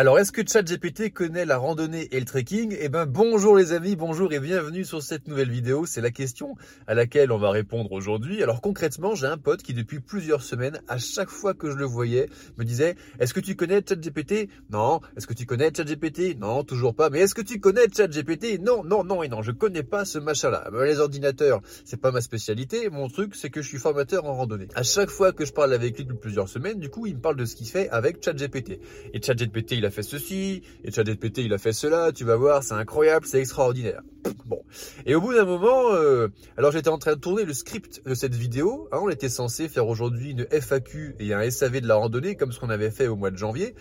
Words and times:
Alors, 0.00 0.16
est-ce 0.20 0.30
que 0.30 0.48
ChatGPT 0.48 1.12
connaît 1.12 1.44
la 1.44 1.58
randonnée 1.58 2.06
et 2.12 2.20
le 2.20 2.24
trekking? 2.24 2.76
Eh 2.78 2.88
ben, 2.88 3.04
bonjour 3.04 3.56
les 3.56 3.72
amis, 3.72 3.96
bonjour 3.96 4.32
et 4.32 4.38
bienvenue 4.38 4.84
sur 4.84 5.02
cette 5.02 5.26
nouvelle 5.26 5.50
vidéo. 5.50 5.86
C'est 5.86 6.00
la 6.00 6.12
question 6.12 6.54
à 6.86 6.94
laquelle 6.94 7.32
on 7.32 7.38
va 7.38 7.50
répondre 7.50 7.90
aujourd'hui. 7.90 8.40
Alors, 8.40 8.60
concrètement, 8.60 9.16
j'ai 9.16 9.26
un 9.26 9.38
pote 9.38 9.60
qui, 9.60 9.74
depuis 9.74 9.98
plusieurs 9.98 10.44
semaines, 10.44 10.80
à 10.86 10.98
chaque 10.98 11.30
fois 11.30 11.52
que 11.52 11.68
je 11.68 11.74
le 11.74 11.84
voyais, 11.84 12.28
me 12.58 12.64
disait 12.64 12.94
Est-ce 13.18 13.34
que 13.34 13.40
tu 13.40 13.56
connais 13.56 13.82
ChatGPT? 13.84 14.48
Non. 14.70 15.00
Est-ce 15.16 15.26
que 15.26 15.34
tu 15.34 15.46
connais 15.46 15.72
ChatGPT? 15.76 16.38
Non, 16.38 16.62
toujours 16.62 16.94
pas. 16.94 17.10
Mais 17.10 17.18
est-ce 17.18 17.34
que 17.34 17.42
tu 17.42 17.58
connais 17.58 17.88
ChatGPT? 17.92 18.60
Non, 18.60 18.84
non, 18.84 19.02
non 19.02 19.24
et 19.24 19.28
non. 19.28 19.42
Je 19.42 19.50
connais 19.50 19.82
pas 19.82 20.04
ce 20.04 20.20
machin-là. 20.20 20.70
Les 20.84 21.00
ordinateurs, 21.00 21.60
c'est 21.84 22.00
pas 22.00 22.12
ma 22.12 22.20
spécialité. 22.20 22.88
Mon 22.88 23.08
truc, 23.08 23.34
c'est 23.34 23.50
que 23.50 23.62
je 23.62 23.68
suis 23.68 23.78
formateur 23.78 24.26
en 24.26 24.34
randonnée. 24.34 24.68
À 24.76 24.84
chaque 24.84 25.10
fois 25.10 25.32
que 25.32 25.44
je 25.44 25.52
parle 25.52 25.72
avec 25.72 25.98
lui 25.98 26.04
depuis 26.04 26.20
plusieurs 26.20 26.48
semaines, 26.48 26.78
du 26.78 26.88
coup, 26.88 27.06
il 27.06 27.16
me 27.16 27.20
parle 27.20 27.34
de 27.34 27.44
ce 27.44 27.56
qu'il 27.56 27.66
fait 27.66 27.88
avec 27.90 28.24
ChatGPT. 28.24 28.78
Et 29.12 29.20
ChatGPT, 29.20 29.72
il 29.72 29.86
a 29.86 29.87
fait 29.90 30.02
ceci, 30.02 30.62
et 30.84 30.90
ChatGPT 30.90 31.38
il 31.38 31.52
a 31.52 31.58
fait 31.58 31.72
cela, 31.72 32.12
tu 32.12 32.24
vas 32.24 32.36
voir, 32.36 32.62
c'est 32.62 32.74
incroyable, 32.74 33.26
c'est 33.26 33.40
extraordinaire. 33.40 34.02
Bon. 34.46 34.62
Et 35.06 35.14
au 35.14 35.20
bout 35.20 35.34
d'un 35.34 35.44
moment, 35.44 35.92
euh, 35.92 36.28
alors 36.56 36.72
j'étais 36.72 36.88
en 36.88 36.98
train 36.98 37.14
de 37.14 37.20
tourner 37.20 37.44
le 37.44 37.52
script 37.52 38.02
de 38.06 38.14
cette 38.14 38.34
vidéo, 38.34 38.88
hein, 38.92 38.98
on 39.02 39.08
était 39.08 39.28
censé 39.28 39.68
faire 39.68 39.86
aujourd'hui 39.86 40.30
une 40.32 40.46
FAQ 40.50 41.16
et 41.18 41.34
un 41.34 41.48
SAV 41.50 41.80
de 41.80 41.86
la 41.86 41.96
randonnée, 41.96 42.36
comme 42.36 42.52
ce 42.52 42.60
qu'on 42.60 42.70
avait 42.70 42.90
fait 42.90 43.06
au 43.06 43.16
mois 43.16 43.30
de 43.30 43.36
janvier. 43.36 43.74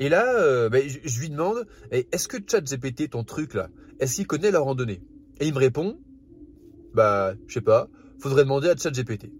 Et 0.00 0.08
là, 0.08 0.34
euh, 0.38 0.68
ben, 0.68 0.88
je, 0.88 1.20
lui 1.20 1.28
demande, 1.28 1.66
est-ce 1.90 2.28
que 2.28 2.36
ChatGPT, 2.44 3.10
ton 3.10 3.24
truc 3.24 3.54
là, 3.54 3.68
est-ce 4.00 4.16
qu'il 4.16 4.26
connaît 4.26 4.50
la 4.50 4.60
randonnée? 4.60 5.00
Et 5.40 5.46
il 5.46 5.54
me 5.54 5.58
répond, 5.58 5.98
bah, 6.94 7.34
je 7.46 7.54
sais 7.54 7.60
pas, 7.60 7.88
faudrait 8.20 8.44
demander 8.44 8.68
à 8.68 8.76
ChatGPT 8.76 9.30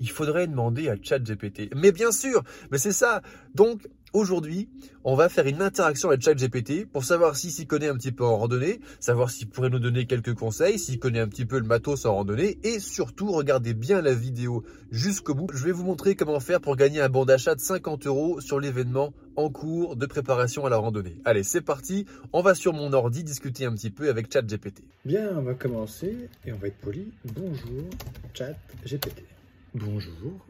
il 0.00 0.10
faudrait 0.10 0.46
demander 0.46 0.88
à 0.88 0.96
ChatGPT. 1.00 1.74
Mais 1.74 1.92
bien 1.92 2.12
sûr, 2.12 2.42
mais 2.70 2.78
c'est 2.78 2.92
ça. 2.92 3.22
Donc 3.54 3.88
aujourd'hui, 4.14 4.68
on 5.02 5.16
va 5.16 5.28
faire 5.28 5.46
une 5.46 5.60
interaction 5.60 6.08
avec 6.08 6.22
ChatGPT 6.22 6.86
pour 6.86 7.04
savoir 7.04 7.36
s'il 7.36 7.50
s'y 7.50 7.66
connaît 7.66 7.88
un 7.88 7.96
petit 7.96 8.12
peu 8.12 8.24
en 8.24 8.38
randonnée, 8.38 8.80
savoir 9.00 9.30
s'il 9.30 9.48
pourrait 9.48 9.68
nous 9.68 9.80
donner 9.80 10.06
quelques 10.06 10.34
conseils, 10.34 10.78
s'il 10.78 10.98
connaît 10.98 11.20
un 11.20 11.28
petit 11.28 11.44
peu 11.44 11.58
le 11.58 11.66
matos 11.66 12.06
en 12.06 12.14
randonnée 12.14 12.58
et 12.62 12.78
surtout 12.78 13.30
regardez 13.32 13.74
bien 13.74 14.00
la 14.00 14.14
vidéo 14.14 14.64
jusqu'au 14.90 15.34
bout. 15.34 15.48
Je 15.52 15.64
vais 15.64 15.72
vous 15.72 15.84
montrer 15.84 16.14
comment 16.14 16.40
faire 16.40 16.60
pour 16.60 16.76
gagner 16.76 17.00
un 17.00 17.08
bon 17.08 17.24
d'achat 17.24 17.54
de 17.54 17.60
50 17.60 18.06
euros 18.06 18.40
sur 18.40 18.60
l'événement 18.60 19.12
en 19.36 19.50
cours 19.50 19.96
de 19.96 20.06
préparation 20.06 20.64
à 20.64 20.70
la 20.70 20.76
randonnée. 20.76 21.20
Allez, 21.24 21.42
c'est 21.42 21.60
parti. 21.60 22.06
On 22.32 22.40
va 22.40 22.54
sur 22.54 22.72
mon 22.72 22.92
ordi 22.92 23.24
discuter 23.24 23.66
un 23.66 23.74
petit 23.74 23.90
peu 23.90 24.08
avec 24.08 24.32
ChatGPT. 24.32 24.84
Bien, 25.04 25.36
on 25.36 25.42
va 25.42 25.54
commencer 25.54 26.28
et 26.46 26.52
on 26.52 26.56
va 26.56 26.68
être 26.68 26.78
poli. 26.78 27.12
Bonjour 27.24 27.90
ChatGPT. 28.32 29.24
Bonjour, 29.74 30.46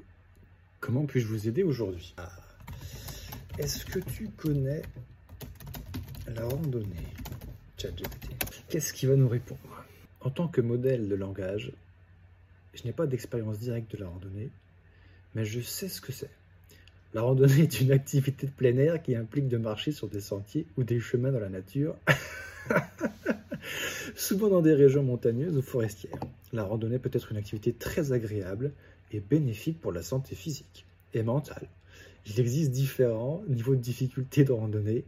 comment 0.80 1.06
puis-je 1.06 1.26
vous 1.26 1.48
aider 1.48 1.62
aujourd'hui? 1.62 2.14
Ah. 2.18 2.43
Est-ce 3.58 3.84
que 3.84 3.98
tu 3.98 4.28
connais 4.28 4.82
la 6.26 6.44
randonnée 6.44 7.08
ChatGPT? 7.78 8.28
Qu'est-ce 8.68 8.92
qui 8.92 9.06
va 9.06 9.16
nous 9.16 9.28
répondre? 9.28 9.84
En 10.20 10.30
tant 10.30 10.48
que 10.48 10.60
modèle 10.60 11.08
de 11.08 11.14
langage, 11.14 11.72
je 12.74 12.82
n'ai 12.84 12.92
pas 12.92 13.06
d'expérience 13.06 13.58
directe 13.58 13.92
de 13.92 13.98
la 14.02 14.08
randonnée, 14.08 14.50
mais 15.34 15.44
je 15.44 15.60
sais 15.60 15.88
ce 15.88 16.00
que 16.00 16.12
c'est. 16.12 16.30
La 17.12 17.22
randonnée 17.22 17.60
est 17.60 17.80
une 17.80 17.92
activité 17.92 18.46
de 18.46 18.52
plein 18.52 18.76
air 18.76 19.02
qui 19.02 19.14
implique 19.14 19.48
de 19.48 19.58
marcher 19.58 19.92
sur 19.92 20.08
des 20.08 20.20
sentiers 20.20 20.66
ou 20.76 20.82
des 20.82 21.00
chemins 21.00 21.30
dans 21.30 21.40
la 21.40 21.48
nature, 21.48 21.94
souvent 24.16 24.48
dans 24.48 24.62
des 24.62 24.74
régions 24.74 25.02
montagneuses 25.02 25.56
ou 25.56 25.62
forestières. 25.62 26.18
La 26.52 26.64
randonnée 26.64 26.98
peut 26.98 27.10
être 27.12 27.30
une 27.30 27.38
activité 27.38 27.72
très 27.72 28.12
agréable 28.12 28.72
bénéfique 29.20 29.80
pour 29.80 29.92
la 29.92 30.02
santé 30.02 30.34
physique 30.34 30.84
et 31.12 31.22
mentale. 31.22 31.68
Il 32.26 32.40
existe 32.40 32.70
différents 32.70 33.42
niveaux 33.48 33.74
de 33.74 33.80
difficulté 33.80 34.44
de 34.44 34.52
randonnée, 34.52 35.04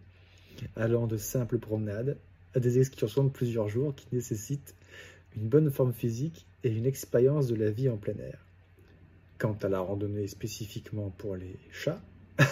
allant 0.76 1.06
de 1.06 1.16
simples 1.16 1.58
promenades 1.58 2.18
à 2.54 2.60
des 2.60 2.78
excursions 2.78 3.24
de 3.24 3.30
plusieurs 3.30 3.68
jours 3.68 3.94
qui 3.94 4.06
nécessitent 4.12 4.74
une 5.36 5.48
bonne 5.48 5.70
forme 5.70 5.92
physique 5.92 6.46
et 6.64 6.70
une 6.70 6.86
expérience 6.86 7.46
de 7.46 7.54
la 7.54 7.70
vie 7.70 7.88
en 7.88 7.96
plein 7.96 8.18
air. 8.18 8.38
Quant 9.38 9.56
à 9.62 9.68
la 9.68 9.80
randonnée 9.80 10.26
spécifiquement 10.26 11.10
pour 11.18 11.36
les 11.36 11.56
chats, 11.70 12.00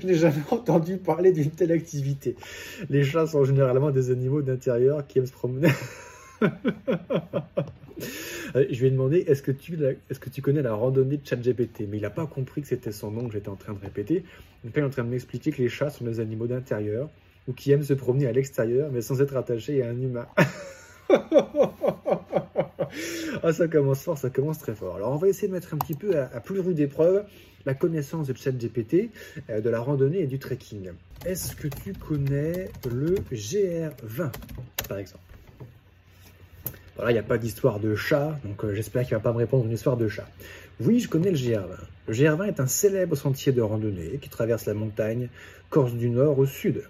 je 0.00 0.06
n'ai 0.06 0.14
jamais 0.14 0.42
entendu 0.50 0.96
parler 0.98 1.32
d'une 1.32 1.50
telle 1.50 1.72
activité. 1.72 2.36
Les 2.88 3.02
chats 3.02 3.26
sont 3.26 3.44
généralement 3.44 3.90
des 3.90 4.10
animaux 4.10 4.42
d'intérieur 4.42 5.06
qui 5.06 5.18
aiment 5.18 5.26
se 5.26 5.32
promener. 5.32 5.70
Euh, 8.56 8.66
je 8.70 8.80
lui 8.80 8.86
ai 8.86 8.90
demandé 8.90 9.18
est-ce 9.26 9.42
que, 9.42 9.52
tu, 9.52 9.78
est-ce 10.10 10.20
que 10.20 10.30
tu 10.30 10.42
connais 10.42 10.62
la 10.62 10.74
randonnée 10.74 11.16
de 11.16 11.26
ChatGPT? 11.26 11.86
Mais 11.88 11.98
il 11.98 12.02
n'a 12.02 12.10
pas 12.10 12.26
compris 12.26 12.62
que 12.62 12.68
c'était 12.68 12.92
son 12.92 13.10
nom 13.10 13.26
que 13.26 13.32
j'étais 13.32 13.48
en 13.48 13.56
train 13.56 13.72
de 13.72 13.80
répéter. 13.80 14.24
Donc 14.64 14.72
il 14.74 14.80
est 14.80 14.82
en 14.82 14.90
train 14.90 15.04
de 15.04 15.10
m'expliquer 15.10 15.50
que 15.52 15.62
les 15.62 15.68
chats 15.68 15.90
sont 15.90 16.04
des 16.04 16.20
animaux 16.20 16.46
d'intérieur 16.46 17.10
ou 17.46 17.52
qui 17.52 17.72
aiment 17.72 17.82
se 17.82 17.94
promener 17.94 18.26
à 18.26 18.32
l'extérieur 18.32 18.90
mais 18.92 19.00
sans 19.00 19.20
être 19.22 19.36
attachés 19.36 19.82
à 19.82 19.88
un 19.88 20.00
humain. 20.00 20.26
ah, 23.42 23.52
ça 23.52 23.68
commence 23.68 24.02
fort, 24.02 24.18
ça 24.18 24.30
commence 24.30 24.58
très 24.58 24.74
fort. 24.74 24.96
Alors, 24.96 25.12
on 25.12 25.16
va 25.16 25.28
essayer 25.28 25.48
de 25.48 25.52
mettre 25.52 25.74
un 25.74 25.78
petit 25.78 25.94
peu 25.94 26.18
à, 26.18 26.40
plus 26.40 26.60
rude 26.60 26.80
épreuve 26.80 27.24
la 27.66 27.74
connaissance 27.74 28.28
de 28.28 28.34
ChatGPT, 28.36 29.10
euh, 29.50 29.60
de 29.60 29.70
la 29.70 29.80
randonnée 29.80 30.20
et 30.20 30.26
du 30.26 30.38
trekking. 30.38 30.90
Est-ce 31.26 31.56
que 31.56 31.68
tu 31.68 31.92
connais 31.92 32.70
le 32.90 33.16
GR20, 33.32 34.32
par 34.88 34.98
exemple? 34.98 35.24
Il 37.06 37.12
n'y 37.12 37.18
a 37.18 37.22
pas 37.22 37.38
d'histoire 37.38 37.78
de 37.78 37.94
chat, 37.94 38.38
donc 38.44 38.64
euh, 38.64 38.74
j'espère 38.74 39.02
qu'il 39.04 39.14
ne 39.14 39.18
va 39.18 39.22
pas 39.22 39.32
me 39.32 39.38
répondre 39.38 39.64
une 39.64 39.72
histoire 39.72 39.96
de 39.96 40.08
chat. 40.08 40.28
Oui, 40.80 41.00
je 41.00 41.08
connais 41.08 41.30
le 41.30 41.36
GR20. 41.36 41.66
Le 42.08 42.14
GR20 42.14 42.48
est 42.48 42.60
un 42.60 42.66
célèbre 42.66 43.16
sentier 43.16 43.52
de 43.52 43.60
randonnée 43.60 44.18
qui 44.20 44.28
traverse 44.28 44.66
la 44.66 44.74
montagne 44.74 45.28
Corse 45.70 45.94
du 45.94 46.10
Nord 46.10 46.38
au 46.38 46.46
sud. 46.46 46.82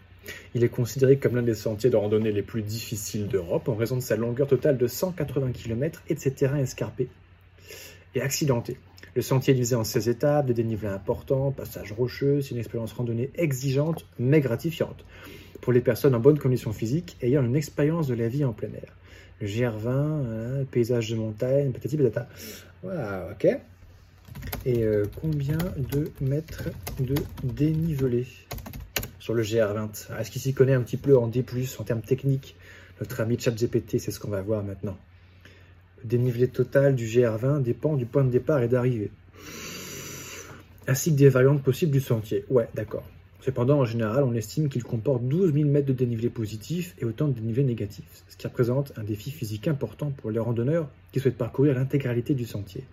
Il 0.55 0.65
est 0.65 0.69
considéré 0.69 1.19
comme 1.19 1.37
l'un 1.37 1.43
des 1.43 1.55
sentiers 1.55 1.91
de 1.91 1.97
randonnée 1.97 2.33
les 2.33 2.43
plus 2.43 2.63
difficiles 2.63 3.29
d'Europe 3.29 3.69
en 3.69 3.75
raison 3.75 3.97
de 3.97 4.03
sa 4.03 4.17
longueur 4.17 4.47
totale 4.47 4.79
de 4.79 4.87
180 4.87 5.53
km 5.53 6.03
et 6.09 6.15
de 6.15 6.21
ses 6.21 6.33
terrains 6.33 6.59
escarpés 6.59 7.09
et 8.15 8.23
accidentés. 8.23 8.79
Le 9.15 9.23
sentier 9.23 9.53
est 9.53 9.55
divisé 9.55 9.75
en 9.75 9.85
16 9.85 10.09
étapes, 10.09 10.47
des 10.47 10.55
dénivelés 10.55 10.93
importants, 10.93 11.51
passages 11.51 11.93
rocheux, 11.93 12.41
c'est 12.41 12.51
une 12.51 12.59
expérience 12.59 12.93
randonnée 12.93 13.31
exigeante 13.37 14.07
mais 14.19 14.41
gratifiante 14.41 15.05
pour 15.61 15.73
les 15.73 15.81
personnes 15.81 16.15
en 16.15 16.21
bonne 16.21 16.39
condition 16.39 16.73
physique 16.73 17.17
ayant 17.21 17.45
une 17.45 17.57
expérience 17.57 18.07
de 18.07 18.15
la 18.15 18.29
vie 18.29 18.45
en 18.45 18.53
plein 18.53 18.69
air 18.69 18.95
le 19.41 19.47
GR20, 19.47 19.89
hein, 19.89 20.65
paysage 20.71 21.11
de 21.11 21.17
montagne, 21.17 21.73
petit 21.73 21.97
patata. 21.97 22.29
Voilà, 22.83 23.29
ok. 23.33 23.59
Et 24.65 24.83
euh, 24.83 25.05
combien 25.21 25.59
de 25.77 26.11
mètres 26.21 26.69
de 27.01 27.15
dénivelé 27.43 28.27
sur 29.19 29.35
le 29.35 29.43
GR20 29.43 30.19
Est-ce 30.19 30.31
qu'il 30.31 30.41
s'y 30.41 30.55
connaît 30.55 30.75
un 30.75 30.83
petit 30.83 30.97
peu 30.97 31.17
en 31.17 31.27
D+, 31.27 31.45
en 31.79 31.85
termes 31.85 32.03
techniques? 32.03 32.57
Notre 33.01 33.21
ami 33.21 33.39
ChatGPT, 33.39 33.99
c'est 33.99 34.11
ce 34.11 34.19
qu'on 34.19 34.31
va 34.31 34.43
voir 34.43 34.65
maintenant. 34.65 34.97
Le 36.03 36.09
dénivelé 36.09 36.49
total 36.49 36.95
du 36.95 37.07
GR20 37.07 37.63
dépend 37.63 37.95
du 37.95 38.07
point 38.07 38.25
de 38.25 38.31
départ 38.31 38.63
et 38.63 38.69
d'arrivée. 38.69 39.11
Ainsi 40.87 41.13
que 41.13 41.19
des 41.19 41.29
variantes 41.29 41.63
possibles 41.63 41.93
du 41.93 42.01
sentier. 42.01 42.45
Ouais, 42.49 42.69
d'accord. 42.75 43.05
Cependant, 43.41 43.79
en 43.79 43.85
général, 43.85 44.25
on 44.25 44.35
estime 44.35 44.69
qu'il 44.69 44.83
comporte 44.83 45.23
12 45.23 45.55
000 45.55 45.69
mètres 45.69 45.87
de 45.87 45.93
dénivelé 45.93 46.29
positif 46.29 46.95
et 46.99 47.05
autant 47.05 47.29
de 47.29 47.33
dénivelé 47.33 47.65
négatif, 47.65 48.05
ce 48.29 48.37
qui 48.37 48.47
représente 48.47 48.93
un 48.99 49.05
défi 49.05 49.31
physique 49.31 49.69
important 49.69 50.11
pour 50.11 50.31
les 50.31 50.41
randonneurs 50.41 50.89
qui 51.13 51.21
souhaitent 51.21 51.39
parcourir 51.39 51.75
l'intégralité 51.75 52.35
du 52.35 52.47
sentier. 52.47 52.85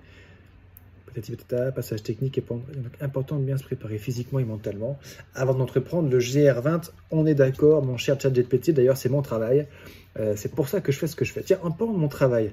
Passage 1.74 2.04
technique 2.04 2.38
est 2.38 2.46
important 3.02 3.38
de 3.38 3.46
bien 3.46 3.58
se 3.58 3.64
préparer 3.64 3.98
physiquement 3.98 4.40
et 4.40 4.44
mentalement. 4.44 5.00
Avant 5.34 5.54
d'entreprendre 5.54 6.10
le 6.10 6.20
GR20, 6.20 6.92
on 7.12 7.26
est 7.26 7.36
d'accord, 7.36 7.86
mon 7.86 7.98
cher 7.98 8.20
ChatGPT, 8.20 8.72
d'ailleurs 8.72 8.98
c'est 8.98 9.10
mon 9.10 9.22
travail. 9.22 9.68
Euh, 10.18 10.34
c'est 10.36 10.54
pour 10.54 10.68
ça 10.68 10.82
que 10.82 10.92
je 10.92 10.98
fais 10.98 11.08
ce 11.08 11.16
que 11.16 11.26
je 11.26 11.32
fais. 11.32 11.42
Tiens, 11.42 11.60
en 11.64 11.72
parlant 11.72 11.94
de 11.94 12.00
mon 12.00 12.08
travail, 12.08 12.52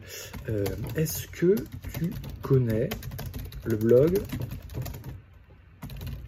euh, 0.48 0.64
est-ce 0.97 1.26
que 1.28 1.54
tu 1.94 2.12
connais 2.41 2.88
le 3.64 3.76
blog 3.76 4.19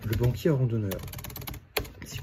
Le 0.04 0.16
banquier 0.16 0.50
randonneur? 0.50 1.00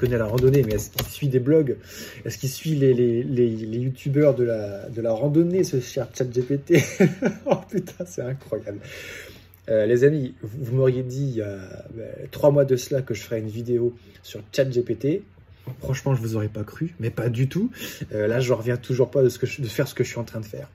La 0.07 0.25
randonnée, 0.25 0.63
mais 0.63 0.75
est-ce 0.75 0.89
qu'il 0.89 1.07
suit 1.07 1.27
des 1.27 1.39
blogs? 1.39 1.77
Est-ce 2.25 2.38
qu'il 2.38 2.50
suit 2.50 2.75
les, 2.75 2.94
les, 2.94 3.24
les, 3.24 3.77
youtubeurs 3.77 4.36
de 4.36 4.44
la, 4.44 4.89
de 4.89 5.01
la 5.01 5.12
randonnée, 5.12 5.63
ce 5.63 5.80
cher 5.80 6.07
chat 6.13 6.25
GPT 6.25 6.75
Oh 7.45 7.57
putain, 7.69 8.06
c'est 8.06 8.21
incroyable. 8.21 8.80
Euh, 9.69 9.86
les 9.86 10.03
amis, 10.03 10.33
vous, 10.42 10.75
m'auriez 10.75 11.03
dit 11.03 11.24
il 11.24 11.36
y 11.38 11.42
a 11.42 11.57
ben, 11.94 12.07
trois 12.31 12.51
mois 12.51 12.65
de 12.65 12.75
cela 12.75 13.01
que 13.01 13.13
je 13.13 13.21
ferais 13.21 13.39
une 13.39 13.50
vidéo 13.50 13.95
sur 14.24 14.42
ChatGPT. 14.51 15.21
Franchement, 15.80 16.15
je 16.15 16.21
vous 16.21 16.36
aurais 16.36 16.48
pas 16.48 16.63
cru, 16.63 16.95
mais 17.00 17.12
pas 17.12 17.30
du 17.30 17.48
tout. 17.48 17.71
Euh, 18.13 18.27
là, 18.27 18.39
je 18.39 18.51
reviens 18.51 18.77
toujours 18.77 19.12
pas 19.12 19.21
de, 19.21 19.30
ce 19.30 19.38
que 19.39 19.62
de 19.62 19.68
faire 19.68 19.88
ce 19.88 19.94
que 19.94 20.03
je 20.03 20.09
suis 20.09 20.19
en 20.19 20.24
train 20.24 20.39
de 20.39 20.45
faire. 20.45 20.68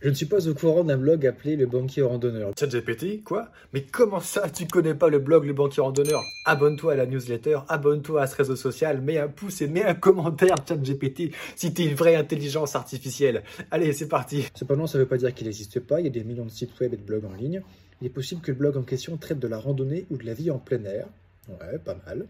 Je 0.00 0.08
ne 0.08 0.14
suis 0.14 0.26
pas 0.26 0.48
au 0.48 0.54
courant 0.54 0.84
d'un 0.84 0.96
blog 0.96 1.26
appelé 1.26 1.56
Le 1.56 1.66
Banquier 1.66 2.02
Randonneur. 2.02 2.52
ChatGPT, 2.58 3.22
quoi? 3.22 3.50
Mais 3.72 3.82
comment 3.82 4.20
ça, 4.20 4.48
tu 4.48 4.66
connais 4.66 4.94
pas 4.94 5.08
le 5.08 5.18
blog 5.18 5.44
Le 5.44 5.52
Banquier 5.52 5.82
Randonneur? 5.82 6.22
Abonne-toi 6.44 6.92
à 6.92 6.96
la 6.96 7.06
newsletter, 7.06 7.58
abonne-toi 7.68 8.22
à 8.22 8.26
ce 8.26 8.36
réseau 8.36 8.56
social, 8.56 9.00
mets 9.00 9.18
un 9.18 9.28
pouce 9.28 9.60
et 9.60 9.68
mets 9.68 9.84
un 9.84 9.94
commentaire, 9.94 10.54
ChatGPT, 10.66 11.32
si 11.56 11.74
t'es 11.74 11.84
une 11.84 11.94
vraie 11.94 12.16
intelligence 12.16 12.76
artificielle. 12.76 13.42
Allez, 13.70 13.92
c'est 13.92 14.08
parti 14.08 14.46
Cependant, 14.54 14.86
ça 14.86 14.98
ne 14.98 15.02
veut 15.02 15.08
pas 15.08 15.18
dire 15.18 15.34
qu'il 15.34 15.46
n'existe 15.46 15.80
pas, 15.80 16.00
il 16.00 16.04
y 16.04 16.08
a 16.08 16.12
des 16.12 16.24
millions 16.24 16.46
de 16.46 16.50
sites 16.50 16.78
web 16.80 16.94
et 16.94 16.96
de 16.96 17.02
blogs 17.02 17.24
en 17.24 17.34
ligne. 17.34 17.62
Il 18.00 18.06
est 18.06 18.10
possible 18.10 18.40
que 18.40 18.52
le 18.52 18.56
blog 18.56 18.76
en 18.76 18.82
question 18.82 19.16
traite 19.16 19.40
de 19.40 19.48
la 19.48 19.58
randonnée 19.58 20.06
ou 20.10 20.16
de 20.16 20.24
la 20.24 20.34
vie 20.34 20.50
en 20.50 20.58
plein 20.58 20.82
air. 20.84 21.06
Ouais, 21.48 21.78
pas 21.78 21.96
mal. 22.06 22.26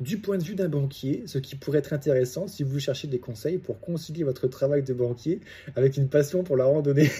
Du 0.00 0.18
point 0.18 0.38
de 0.38 0.44
vue 0.44 0.54
d'un 0.54 0.70
banquier, 0.70 1.24
ce 1.26 1.36
qui 1.36 1.56
pourrait 1.56 1.80
être 1.80 1.92
intéressant 1.92 2.48
si 2.48 2.62
vous 2.62 2.80
cherchez 2.80 3.06
des 3.06 3.18
conseils 3.18 3.58
pour 3.58 3.80
concilier 3.80 4.24
votre 4.24 4.48
travail 4.48 4.82
de 4.82 4.94
banquier 4.94 5.40
avec 5.76 5.98
une 5.98 6.08
passion 6.08 6.42
pour 6.42 6.56
la 6.56 6.64
randonnée. 6.64 7.10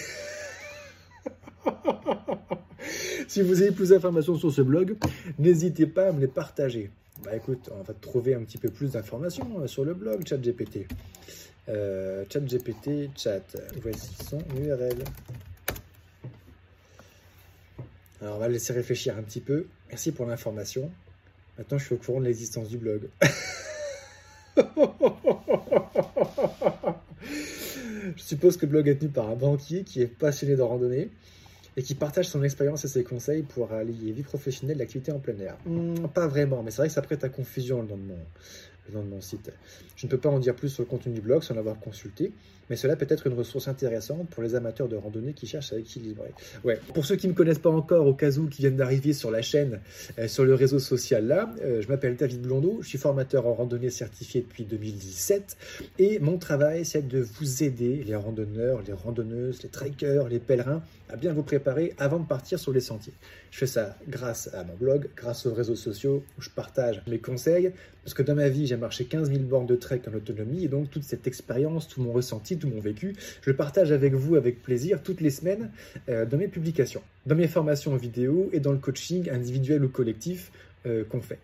si 3.29 3.43
vous 3.43 3.61
avez 3.61 3.71
plus 3.71 3.91
d'informations 3.91 4.37
sur 4.37 4.51
ce 4.51 4.63
blog, 4.63 4.97
n'hésitez 5.39 5.87
pas 5.87 6.09
à 6.09 6.13
me 6.13 6.21
les 6.21 6.27
partager. 6.27 6.91
Bah 7.23 7.37
écoute, 7.37 7.69
on 7.79 7.83
va 7.83 7.93
trouver 7.93 8.35
un 8.35 8.43
petit 8.45 8.57
peu 8.57 8.71
plus 8.71 8.93
d'informations 8.93 9.61
euh, 9.61 9.67
sur 9.67 9.85
le 9.85 9.93
blog 9.93 10.27
ChatGPT. 10.27 10.89
Euh, 11.69 12.25
ChatGPT, 12.33 13.11
chat, 13.15 13.59
voici 13.83 14.15
son 14.27 14.39
URL. 14.59 14.97
Alors 18.23 18.37
on 18.37 18.39
va 18.39 18.49
laisser 18.49 18.73
réfléchir 18.73 19.19
un 19.19 19.23
petit 19.23 19.41
peu. 19.41 19.67
Merci 19.91 20.13
pour 20.13 20.25
l'information. 20.25 20.91
Maintenant 21.61 21.77
je 21.77 21.85
suis 21.85 21.95
au 21.95 21.99
courant 21.99 22.21
de 22.21 22.25
l'existence 22.25 22.69
du 22.71 22.79
blog. 22.79 23.11
je 24.57 24.63
suppose 28.17 28.57
que 28.57 28.65
le 28.65 28.71
blog 28.71 28.89
est 28.89 28.95
tenu 28.97 29.11
par 29.11 29.29
un 29.29 29.37
banquier 29.37 29.85
qui 29.85 30.01
est 30.01 30.07
passionné 30.07 30.57
de 30.57 30.63
randonnée 30.63 31.11
et 31.77 31.83
qui 31.83 31.95
partage 31.95 32.29
son 32.29 32.43
expérience 32.43 32.87
et 32.87 32.89
ses 32.89 33.05
conseils 33.05 33.43
pour 33.43 33.71
allier 33.73 34.11
vie 34.11 34.23
professionnelle 34.23 34.79
et 34.79 34.79
l'activité 34.79 35.13
en 35.13 35.19
plein 35.19 35.39
air. 35.39 35.59
Hmm, 35.67 36.07
pas 36.09 36.27
vraiment, 36.29 36.63
mais 36.63 36.71
c'est 36.71 36.79
vrai 36.79 36.89
que 36.89 36.95
ça 36.95 37.03
prête 37.03 37.25
à 37.25 37.29
confusion 37.29 37.83
le 37.83 37.89
nom 37.89 37.99
de 37.99 38.05
mon, 38.05 38.19
de 38.91 39.09
mon 39.09 39.21
site. 39.21 39.53
Je 39.97 40.07
ne 40.07 40.11
peux 40.11 40.19
pas 40.19 40.29
en 40.29 40.39
dire 40.39 40.55
plus 40.55 40.69
sur 40.69 40.83
le 40.83 40.89
contenu 40.89 41.13
du 41.13 41.21
blog 41.21 41.43
sans 41.43 41.55
l'avoir 41.55 41.79
consulté, 41.79 42.33
mais 42.71 42.77
cela 42.77 42.95
peut 42.95 43.07
être 43.09 43.27
une 43.27 43.35
ressource 43.35 43.67
intéressante 43.69 44.29
pour 44.31 44.43
les 44.43 44.55
amateurs 44.55 44.89
de 44.89 44.97
randonnée 44.97 45.33
qui 45.33 45.47
cherchent 45.47 45.73
à 45.73 45.79
équilibrer. 45.79 46.33
Ouais. 46.65 46.79
Pour 46.95 47.05
ceux 47.05 47.17
qui 47.17 47.27
ne 47.27 47.33
me 47.33 47.37
connaissent 47.37 47.59
pas 47.59 47.71
encore, 47.71 48.07
au 48.07 48.15
cas 48.15 48.31
où, 48.39 48.47
qui 48.47 48.63
viennent 48.63 48.77
d'arriver 48.77 49.13
sur 49.13 49.31
la 49.31 49.43
chaîne, 49.43 49.81
euh, 50.19 50.29
sur 50.29 50.45
le 50.45 50.55
réseau 50.55 50.79
social 50.79 51.27
là, 51.27 51.53
euh, 51.63 51.83
je 51.83 51.89
m'appelle 51.89 52.17
David 52.17 52.43
Blondeau, 52.43 52.79
je 52.81 52.89
suis 52.89 52.99
formateur 52.99 53.47
en 53.47 53.55
randonnée 53.55 53.91
certifié 53.91 54.41
depuis 54.41 54.65
2017, 54.65 55.57
et 55.99 56.19
mon 56.21 56.39
travail, 56.39 56.85
c'est 56.85 57.07
de 57.07 57.21
vous 57.21 57.65
aider, 57.65 58.05
les 58.05 58.15
randonneurs, 58.15 58.83
les 58.87 58.93
randonneuses, 58.93 59.63
les 59.63 59.69
trekkers, 59.69 60.29
les 60.29 60.39
pèlerins, 60.39 60.83
à 61.09 61.17
bien 61.17 61.33
vous 61.33 61.43
préparer 61.43 61.95
avant 61.99 62.21
de 62.21 62.27
partir 62.27 62.59
sur 62.59 62.73
les 62.73 62.81
sentiers. 62.81 63.15
Je 63.51 63.59
fais 63.59 63.67
ça 63.67 63.97
grâce 64.09 64.49
à 64.55 64.63
mon 64.63 64.75
blog, 64.75 65.09
grâce 65.17 65.45
aux 65.47 65.53
réseaux 65.53 65.75
sociaux 65.75 66.23
où 66.39 66.41
je 66.41 66.51
partage 66.51 67.03
mes 67.09 67.19
conseils, 67.19 67.73
parce 68.05 68.15
que 68.15 68.23
dans 68.23 68.35
ma 68.35 68.49
vie, 68.49 68.67
j'ai 68.67 68.77
marché 68.81 69.05
15 69.05 69.31
000 69.31 69.43
bornes 69.43 69.67
de 69.67 69.77
trek 69.77 70.03
en 70.11 70.15
autonomie, 70.15 70.65
et 70.65 70.69
donc 70.69 70.91
toute 70.91 71.05
cette 71.05 71.27
expérience, 71.27 71.89
tout 71.89 72.03
mon 72.03 72.13
ressenti, 72.13 72.59
tout 72.59 72.69
mon 72.69 72.81
vécu, 72.81 73.15
je 73.43 73.51
le 73.51 73.57
partage 73.57 73.93
avec 73.93 74.15
vous 74.15 74.37
avec 74.37 74.63
plaisir 74.63 75.03
toutes 75.03 75.21
les 75.21 75.31
semaines 75.31 75.71
euh, 76.09 76.27
dans 76.27 76.39
mes 76.39 76.49
publications, 76.49 77.03
dans 77.27 77.37
mes 77.37 77.49
formations 77.49 77.93
en 77.93 77.97
vidéo 77.97 78.51
et 78.53 78.61
dans 78.61 78.73
le 78.73 78.79
coaching 78.79 79.31
individuel 79.31 79.85
ou 79.85 79.89
collectif 79.89 80.51
euh, 80.87 81.05
qu'on 81.05 81.21
fait. 81.21 81.39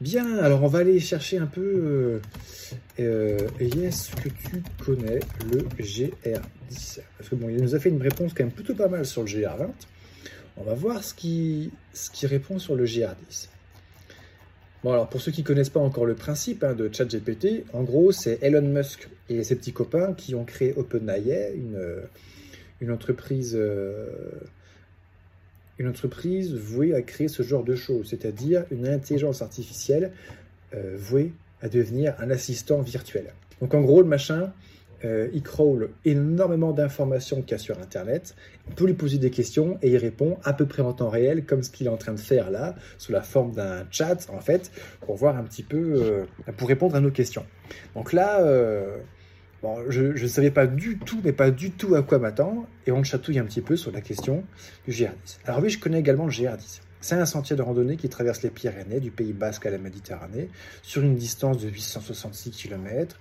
Bien, 0.00 0.38
alors 0.38 0.62
on 0.62 0.66
va 0.66 0.80
aller 0.80 1.00
chercher 1.00 1.38
un 1.38 1.46
peu. 1.46 2.20
Euh, 3.00 3.38
est-ce 3.58 4.14
que 4.16 4.28
tu 4.28 4.62
connais 4.84 5.20
le 5.50 5.62
GR10 5.82 7.00
Parce 7.16 7.30
que 7.30 7.34
bon, 7.34 7.48
il 7.48 7.62
nous 7.62 7.74
a 7.74 7.78
fait 7.78 7.88
une 7.88 8.02
réponse 8.02 8.34
quand 8.34 8.44
même 8.44 8.52
plutôt 8.52 8.74
pas 8.74 8.88
mal 8.88 9.06
sur 9.06 9.22
le 9.22 9.28
GR20. 9.28 9.68
On 10.58 10.64
va 10.64 10.74
voir 10.74 11.02
ce 11.02 11.14
qui, 11.14 11.70
ce 11.94 12.10
qui 12.10 12.26
répond 12.26 12.58
sur 12.58 12.76
le 12.76 12.84
GR10. 12.84 13.48
Bon, 14.82 14.92
alors 14.92 15.08
pour 15.08 15.20
ceux 15.20 15.30
qui 15.30 15.42
ne 15.42 15.46
connaissent 15.46 15.70
pas 15.70 15.80
encore 15.80 16.06
le 16.06 16.14
principe 16.14 16.64
hein, 16.64 16.74
de 16.74 16.90
ChatGPT, 16.92 17.64
en 17.72 17.82
gros, 17.82 18.10
c'est 18.10 18.38
Elon 18.42 18.62
Musk 18.62 19.08
et 19.28 19.44
ses 19.44 19.54
petits 19.54 19.72
copains 19.72 20.12
qui 20.12 20.34
ont 20.34 20.44
créé 20.44 20.74
OpenAI, 20.76 21.52
une, 21.54 21.78
une 22.80 22.90
entreprise. 22.90 23.56
Euh, 23.56 24.08
une 25.78 25.88
entreprise 25.88 26.54
vouée 26.54 26.94
à 26.94 27.02
créer 27.02 27.28
ce 27.28 27.42
genre 27.42 27.64
de 27.64 27.74
choses, 27.74 28.10
c'est-à-dire 28.10 28.64
une 28.70 28.86
intelligence 28.86 29.42
artificielle 29.42 30.12
euh, 30.74 30.94
vouée 30.96 31.32
à 31.60 31.68
devenir 31.68 32.14
un 32.18 32.30
assistant 32.30 32.82
virtuel. 32.82 33.32
Donc 33.60 33.74
en 33.74 33.80
gros, 33.80 34.02
le 34.02 34.08
machin, 34.08 34.52
euh, 35.04 35.28
il 35.32 35.42
crawl 35.42 35.90
énormément 36.04 36.72
d'informations 36.72 37.42
qu'il 37.42 37.52
y 37.52 37.54
a 37.54 37.58
sur 37.58 37.78
Internet. 37.78 38.34
On 38.70 38.74
peut 38.74 38.86
lui 38.86 38.94
poser 38.94 39.18
des 39.18 39.30
questions 39.30 39.78
et 39.82 39.90
il 39.90 39.96
répond 39.96 40.38
à 40.44 40.52
peu 40.52 40.66
près 40.66 40.82
en 40.82 40.92
temps 40.92 41.08
réel, 41.08 41.44
comme 41.44 41.62
ce 41.62 41.70
qu'il 41.70 41.86
est 41.86 41.90
en 41.90 41.96
train 41.96 42.12
de 42.12 42.20
faire 42.20 42.50
là, 42.50 42.76
sous 42.98 43.12
la 43.12 43.22
forme 43.22 43.52
d'un 43.52 43.84
chat, 43.90 44.28
en 44.32 44.40
fait, 44.40 44.70
pour 45.00 45.16
voir 45.16 45.36
un 45.36 45.42
petit 45.44 45.62
peu, 45.62 45.94
euh, 45.96 46.52
pour 46.56 46.68
répondre 46.68 46.94
à 46.94 47.00
nos 47.00 47.10
questions. 47.10 47.44
Donc 47.94 48.12
là, 48.12 48.40
euh, 48.42 48.98
bon, 49.62 49.76
je 49.88 50.22
ne 50.22 50.28
savais 50.28 50.50
pas 50.50 50.66
du 50.66 50.98
tout, 50.98 51.20
mais 51.24 51.32
pas 51.32 51.50
du 51.50 51.72
tout 51.72 51.94
à 51.94 52.02
quoi 52.02 52.18
m'attendre, 52.18 52.66
et 52.86 52.92
on 52.92 53.02
chatouille 53.02 53.38
un 53.38 53.44
petit 53.44 53.62
peu 53.62 53.76
sur 53.76 53.90
la 53.90 54.00
question 54.00 54.44
du 54.86 54.92
GR10. 54.92 55.38
Alors 55.46 55.60
oui, 55.62 55.70
je 55.70 55.78
connais 55.78 55.98
également 55.98 56.26
le 56.26 56.32
GR10. 56.32 56.80
C'est 57.00 57.16
un 57.16 57.26
sentier 57.26 57.56
de 57.56 57.62
randonnée 57.62 57.96
qui 57.96 58.08
traverse 58.08 58.42
les 58.42 58.50
Pyrénées, 58.50 59.00
du 59.00 59.10
Pays 59.10 59.32
Basque 59.32 59.66
à 59.66 59.70
la 59.70 59.78
Méditerranée, 59.78 60.48
sur 60.82 61.02
une 61.02 61.16
distance 61.16 61.58
de 61.58 61.68
866 61.68 62.52
km 62.52 63.18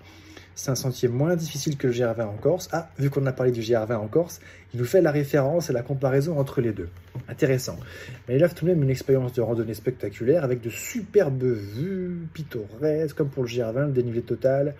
c'est 0.55 0.71
un 0.71 0.75
sentier 0.75 1.07
moins 1.07 1.35
difficile 1.35 1.77
que 1.77 1.87
le 1.87 1.93
GR20 1.93 2.23
en 2.23 2.37
Corse. 2.37 2.69
Ah, 2.71 2.89
vu 2.99 3.09
qu'on 3.09 3.25
a 3.25 3.31
parlé 3.31 3.51
du 3.51 3.61
GR20 3.61 3.95
en 3.95 4.07
Corse, 4.07 4.41
il 4.73 4.79
nous 4.79 4.85
fait 4.85 5.01
la 5.01 5.11
référence 5.11 5.69
et 5.69 5.73
la 5.73 5.81
comparaison 5.81 6.39
entre 6.39 6.61
les 6.61 6.71
deux. 6.71 6.89
Intéressant. 7.27 7.77
Mais 8.27 8.35
il 8.35 8.43
offre 8.43 8.55
tout 8.55 8.65
de 8.65 8.71
même 8.71 8.83
une 8.83 8.89
expérience 8.89 9.33
de 9.33 9.41
randonnée 9.41 9.73
spectaculaire 9.73 10.43
avec 10.43 10.61
de 10.61 10.69
superbes 10.69 11.43
vues 11.43 12.27
pittoresques, 12.33 13.15
comme 13.15 13.29
pour 13.29 13.43
le 13.43 13.49
GR20, 13.49 13.87
le 13.87 13.91
dénivelé 13.91 14.21
total. 14.21 14.75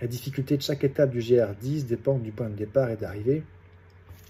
La 0.00 0.06
difficulté 0.06 0.56
de 0.56 0.62
chaque 0.62 0.82
étape 0.84 1.10
du 1.10 1.20
GR10 1.20 1.86
dépend 1.86 2.18
du 2.18 2.32
point 2.32 2.48
de 2.48 2.56
départ 2.56 2.90
et 2.90 2.96
d'arrivée 2.96 3.42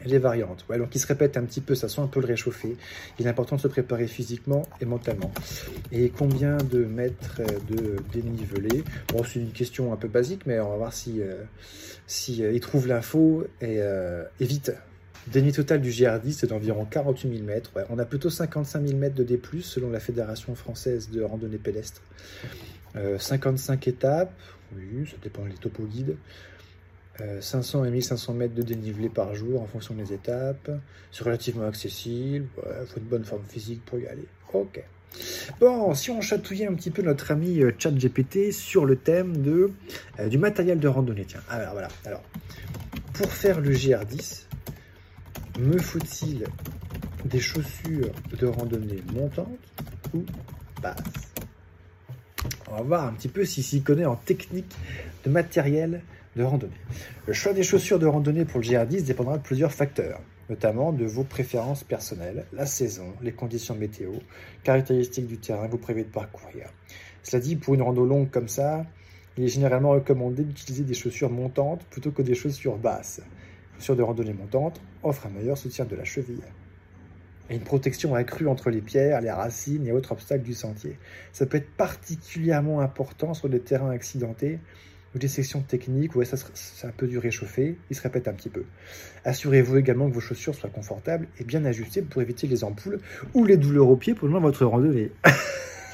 les 0.04 0.18
variantes. 0.18 0.64
Ouais, 0.68 0.78
donc 0.78 0.94
il 0.94 0.98
se 0.98 1.06
répète 1.06 1.36
un 1.36 1.44
petit 1.44 1.60
peu, 1.60 1.74
ça 1.74 1.88
sent 1.88 2.00
un 2.00 2.06
peu 2.06 2.20
le 2.20 2.26
réchauffer. 2.26 2.76
Il 3.18 3.26
est 3.26 3.28
important 3.28 3.56
de 3.56 3.60
se 3.60 3.68
préparer 3.68 4.06
physiquement 4.06 4.62
et 4.80 4.84
mentalement. 4.84 5.30
Et 5.92 6.10
combien 6.10 6.56
de 6.56 6.84
mètres 6.84 7.40
de 7.68 7.96
dénivelé? 8.12 8.84
Bon, 9.12 9.22
c'est 9.24 9.40
une 9.40 9.52
question 9.52 9.92
un 9.92 9.96
peu 9.96 10.08
basique, 10.08 10.46
mais 10.46 10.58
on 10.60 10.70
va 10.70 10.76
voir 10.76 10.92
si, 10.92 11.20
euh, 11.20 11.42
si 12.06 12.44
euh, 12.44 12.58
trouve 12.58 12.88
l'info 12.88 13.44
et, 13.60 13.76
euh, 13.80 14.24
et, 14.40 14.44
vite. 14.44 14.72
Dénivelé 15.26 15.52
total 15.52 15.80
du 15.82 15.90
GR10, 15.90 16.32
c'est 16.32 16.46
d'environ 16.46 16.86
48 16.86 17.30
000 17.30 17.44
mètres. 17.44 17.72
On 17.90 17.98
a 17.98 18.06
plutôt 18.06 18.30
55 18.30 18.86
000 18.86 18.98
mètres 18.98 19.14
de 19.14 19.22
D+, 19.22 19.38
selon 19.60 19.90
la 19.90 20.00
Fédération 20.00 20.54
française 20.54 21.10
de 21.10 21.22
randonnée 21.22 21.58
pédestre. 21.58 22.00
55 23.18 23.86
étapes, 23.86 24.32
oui, 24.74 25.06
ça 25.08 25.16
dépend 25.22 25.44
des 25.44 25.52
topo 25.54 25.84
guides. 25.84 26.16
500 27.40 27.82
euh, 27.82 27.84
et 27.86 27.90
1500 27.90 28.34
mètres 28.34 28.54
de 28.54 28.62
dénivelé 28.62 29.08
par 29.08 29.34
jour 29.34 29.62
en 29.62 29.66
fonction 29.66 29.94
des 29.94 30.12
étapes. 30.12 30.70
C'est 31.12 31.24
relativement 31.24 31.66
accessible. 31.66 32.46
Il 32.56 32.86
faut 32.86 33.00
une 33.00 33.06
bonne 33.06 33.24
forme 33.24 33.44
physique 33.48 33.84
pour 33.84 33.98
y 33.98 34.06
aller. 34.06 34.26
Ok. 34.52 34.82
Bon, 35.60 35.94
si 35.94 36.10
on 36.10 36.20
chatouillait 36.20 36.66
un 36.66 36.74
petit 36.74 36.90
peu 36.90 37.02
notre 37.02 37.30
ami 37.32 37.60
euh, 37.60 37.72
ChatGPT 37.76 38.52
sur 38.52 38.86
le 38.86 38.96
thème 38.96 39.42
de, 39.42 39.70
euh, 40.18 40.28
du 40.28 40.38
matériel 40.38 40.78
de 40.78 40.88
randonnée. 40.88 41.24
Tiens, 41.26 41.42
alors 41.48 41.72
voilà. 41.72 41.88
Alors, 42.04 42.22
pour 43.14 43.30
faire 43.30 43.60
le 43.60 43.72
GR10, 43.72 44.44
me 45.58 45.78
faut-il 45.78 46.44
des 47.24 47.40
chaussures 47.40 48.12
de 48.38 48.46
randonnée 48.46 49.02
montantes 49.12 49.48
ou 50.14 50.24
basses 50.80 50.96
On 52.70 52.76
va 52.76 52.82
voir 52.82 53.06
un 53.06 53.12
petit 53.12 53.28
peu 53.28 53.44
s'il 53.44 53.64
s'y 53.64 53.82
connaît 53.82 54.06
en 54.06 54.16
technique 54.16 54.74
de 55.24 55.30
matériel 55.30 56.02
de. 56.36 56.68
Le 57.26 57.32
choix 57.32 57.52
des 57.52 57.62
chaussures 57.62 57.98
de 57.98 58.06
randonnée 58.06 58.44
pour 58.44 58.60
le 58.60 58.66
GR10 58.66 59.04
dépendra 59.04 59.38
de 59.38 59.42
plusieurs 59.42 59.72
facteurs, 59.72 60.20
notamment 60.48 60.92
de 60.92 61.04
vos 61.04 61.24
préférences 61.24 61.82
personnelles, 61.82 62.46
la 62.52 62.66
saison, 62.66 63.14
les 63.20 63.32
conditions 63.32 63.74
météo, 63.74 64.12
caractéristiques 64.62 65.26
du 65.26 65.38
terrain 65.38 65.66
que 65.66 65.72
vous 65.72 65.78
prévoyez 65.78 66.06
de 66.06 66.12
parcourir. 66.12 66.68
Cela 67.22 67.40
dit, 67.40 67.56
pour 67.56 67.74
une 67.74 67.82
rando 67.82 68.04
longue 68.04 68.30
comme 68.30 68.48
ça, 68.48 68.86
il 69.36 69.44
est 69.44 69.48
généralement 69.48 69.90
recommandé 69.90 70.44
d'utiliser 70.44 70.84
des 70.84 70.94
chaussures 70.94 71.30
montantes 71.30 71.84
plutôt 71.90 72.10
que 72.12 72.22
des 72.22 72.34
chaussures 72.34 72.78
basses. 72.78 73.20
Les 73.74 73.80
chaussures 73.80 73.96
de 73.96 74.02
randonnée 74.02 74.32
montantes 74.32 74.80
offrent 75.02 75.26
un 75.26 75.30
meilleur 75.30 75.58
soutien 75.58 75.84
de 75.84 75.96
la 75.96 76.04
cheville 76.04 76.42
et 77.48 77.56
une 77.56 77.62
protection 77.62 78.14
accrue 78.14 78.46
entre 78.46 78.70
les 78.70 78.80
pierres, 78.80 79.20
les 79.20 79.30
racines 79.30 79.84
et 79.86 79.92
autres 79.92 80.12
obstacles 80.12 80.44
du 80.44 80.54
sentier. 80.54 80.98
Ça 81.32 81.46
peut 81.46 81.56
être 81.56 81.70
particulièrement 81.76 82.80
important 82.80 83.34
sur 83.34 83.48
des 83.48 83.60
terrains 83.60 83.90
accidentés 83.90 84.60
ou 85.14 85.18
des 85.18 85.28
sections 85.28 85.60
techniques 85.60 86.14
où 86.14 86.24
ça 86.24 86.36
c'est 86.54 86.86
un 86.86 86.92
peu 86.92 87.06
du 87.06 87.18
réchauffé, 87.18 87.76
il 87.90 87.96
se 87.96 88.02
répète 88.02 88.28
un 88.28 88.32
petit 88.32 88.48
peu. 88.48 88.64
Assurez-vous 89.24 89.76
également 89.76 90.08
que 90.08 90.14
vos 90.14 90.20
chaussures 90.20 90.54
soient 90.54 90.70
confortables 90.70 91.26
et 91.38 91.44
bien 91.44 91.64
ajustées 91.64 92.02
pour 92.02 92.22
éviter 92.22 92.46
les 92.46 92.64
ampoules 92.64 93.00
ou 93.34 93.44
les 93.44 93.56
douleurs 93.56 93.88
aux 93.88 93.96
pieds 93.96 94.14
pendant 94.14 94.40
votre 94.40 94.64
randonnée. 94.64 95.10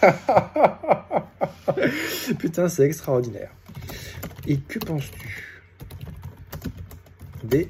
Putain, 2.38 2.68
c'est 2.68 2.84
extraordinaire. 2.84 3.50
Et 4.46 4.58
que 4.58 4.78
penses-tu 4.78 5.62
des 7.44 7.68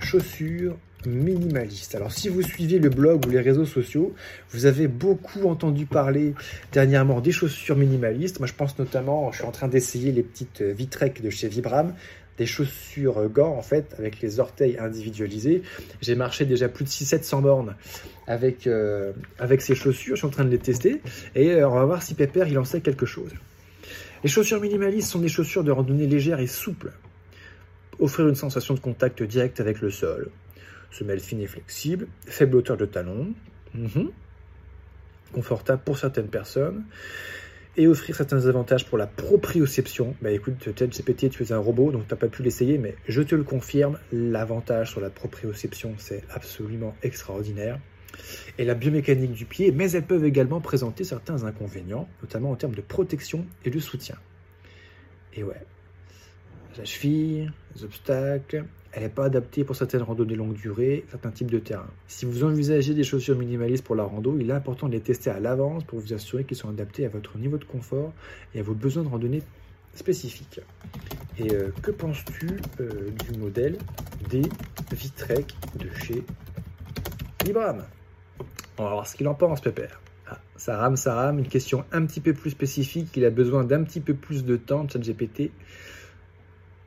chaussures 0.00 0.76
minimaliste. 1.06 1.94
Alors 1.94 2.12
si 2.12 2.28
vous 2.28 2.42
suivez 2.42 2.78
le 2.78 2.88
blog 2.88 3.26
ou 3.26 3.30
les 3.30 3.40
réseaux 3.40 3.64
sociaux, 3.64 4.14
vous 4.50 4.66
avez 4.66 4.88
beaucoup 4.88 5.48
entendu 5.48 5.86
parler 5.86 6.34
dernièrement 6.72 7.20
des 7.20 7.32
chaussures 7.32 7.76
minimalistes. 7.76 8.38
Moi 8.40 8.46
je 8.46 8.54
pense 8.54 8.78
notamment, 8.78 9.30
je 9.32 9.38
suis 9.38 9.46
en 9.46 9.52
train 9.52 9.68
d'essayer 9.68 10.12
les 10.12 10.22
petites 10.22 10.62
Vitrek 10.62 11.22
de 11.22 11.30
chez 11.30 11.48
Vibram. 11.48 11.94
des 12.36 12.46
chaussures 12.46 13.28
gants 13.30 13.56
en 13.56 13.62
fait 13.62 13.94
avec 13.98 14.20
les 14.20 14.40
orteils 14.40 14.76
individualisés. 14.78 15.62
J'ai 16.00 16.16
marché 16.16 16.44
déjà 16.44 16.68
plus 16.68 16.84
de 16.84 16.90
600-700 16.90 17.42
bornes 17.42 17.74
avec, 18.26 18.66
euh, 18.66 19.12
avec 19.38 19.60
ces 19.62 19.74
chaussures, 19.74 20.16
je 20.16 20.20
suis 20.20 20.26
en 20.26 20.30
train 20.30 20.44
de 20.44 20.50
les 20.50 20.58
tester 20.58 21.00
et 21.34 21.52
euh, 21.52 21.68
on 21.68 21.74
va 21.74 21.84
voir 21.84 22.02
si 22.02 22.14
Pepper 22.14 22.44
il 22.48 22.58
en 22.58 22.64
sait 22.64 22.80
quelque 22.80 23.06
chose. 23.06 23.30
Les 24.22 24.30
chaussures 24.30 24.60
minimalistes 24.60 25.10
sont 25.10 25.20
des 25.20 25.28
chaussures 25.28 25.64
de 25.64 25.70
randonnée 25.70 26.06
légères 26.06 26.40
et 26.40 26.46
souples. 26.46 26.92
Offrir 28.00 28.26
une 28.26 28.34
sensation 28.34 28.74
de 28.74 28.80
contact 28.80 29.22
direct 29.22 29.60
avec 29.60 29.80
le 29.80 29.90
sol. 29.90 30.30
Semelle 30.94 31.20
fine 31.20 31.40
et 31.40 31.46
flexible, 31.46 32.06
faible 32.26 32.56
hauteur 32.56 32.76
de 32.76 32.86
talon. 32.86 33.34
Mhm. 33.74 34.10
Confortable 35.32 35.82
pour 35.84 35.98
certaines 35.98 36.28
personnes 36.28 36.84
et 37.76 37.88
offrir 37.88 38.14
certains 38.14 38.46
avantages 38.46 38.86
pour 38.86 38.96
la 38.96 39.08
proprioception. 39.08 40.14
Bah 40.22 40.30
écoute, 40.30 40.54
ChatGPT, 40.62 41.30
tu 41.30 41.42
es 41.42 41.52
un 41.52 41.58
robot, 41.58 41.90
donc 41.90 42.06
tu 42.06 42.14
n'as 42.14 42.18
pas 42.18 42.28
pu 42.28 42.44
l'essayer, 42.44 42.78
mais 42.78 42.94
je 43.08 43.22
te 43.22 43.34
le 43.34 43.42
confirme, 43.42 43.98
l'avantage 44.12 44.92
sur 44.92 45.00
la 45.00 45.10
proprioception, 45.10 45.94
c'est 45.98 46.22
absolument 46.30 46.94
extraordinaire. 47.02 47.80
Et 48.58 48.64
la 48.64 48.74
biomécanique 48.74 49.32
du 49.32 49.44
pied, 49.44 49.72
mais 49.72 49.90
elles 49.90 50.06
peuvent 50.06 50.24
également 50.24 50.60
présenter 50.60 51.02
certains 51.02 51.42
inconvénients, 51.42 52.08
notamment 52.22 52.52
en 52.52 52.56
termes 52.56 52.76
de 52.76 52.80
protection 52.80 53.44
et 53.64 53.70
de 53.70 53.80
soutien. 53.80 54.16
Et 55.34 55.42
ouais, 55.42 55.66
la 56.78 56.84
cheville, 56.84 57.50
les 57.74 57.82
obstacles, 57.82 58.64
elle 58.94 59.02
n'est 59.02 59.08
pas 59.08 59.24
adaptée 59.24 59.64
pour 59.64 59.74
certaines 59.74 60.02
randonnées 60.02 60.36
longue 60.36 60.54
durée, 60.54 61.04
certains 61.10 61.30
types 61.30 61.50
de 61.50 61.58
terrain. 61.58 61.88
Si 62.06 62.26
vous 62.26 62.44
envisagez 62.44 62.94
des 62.94 63.02
chaussures 63.02 63.36
minimalistes 63.36 63.82
pour 63.82 63.96
la 63.96 64.04
rando, 64.04 64.36
il 64.38 64.48
est 64.48 64.52
important 64.52 64.86
de 64.86 64.92
les 64.92 65.00
tester 65.00 65.30
à 65.30 65.40
l'avance 65.40 65.82
pour 65.82 65.98
vous 65.98 66.12
assurer 66.12 66.44
qu'ils 66.44 66.56
sont 66.56 66.68
adaptés 66.68 67.04
à 67.04 67.08
votre 67.08 67.36
niveau 67.36 67.58
de 67.58 67.64
confort 67.64 68.12
et 68.54 68.60
à 68.60 68.62
vos 68.62 68.74
besoins 68.74 69.02
de 69.02 69.08
randonnée 69.08 69.42
spécifiques. 69.94 70.60
Et 71.38 71.52
euh, 71.52 71.70
que 71.82 71.90
penses-tu 71.90 72.60
euh, 72.80 73.10
du 73.10 73.38
modèle 73.38 73.78
des 74.30 74.42
Vitrek 74.92 75.56
de 75.76 75.88
chez 75.92 76.24
Vibram 77.44 77.84
On 78.78 78.84
va 78.84 78.90
voir 78.90 79.06
ce 79.08 79.16
qu'il 79.16 79.26
en 79.26 79.34
pense, 79.34 79.60
Pépère. 79.60 80.00
Ah, 80.28 80.38
ça 80.56 80.78
rame, 80.78 80.96
ça 80.96 81.14
rame. 81.14 81.40
Une 81.40 81.48
question 81.48 81.84
un 81.90 82.06
petit 82.06 82.20
peu 82.20 82.32
plus 82.32 82.50
spécifique. 82.50 83.08
Il 83.16 83.24
a 83.24 83.30
besoin 83.30 83.64
d'un 83.64 83.82
petit 83.82 84.00
peu 84.00 84.14
plus 84.14 84.44
de 84.44 84.56
temps, 84.56 84.88
ChatGPT. 84.88 85.50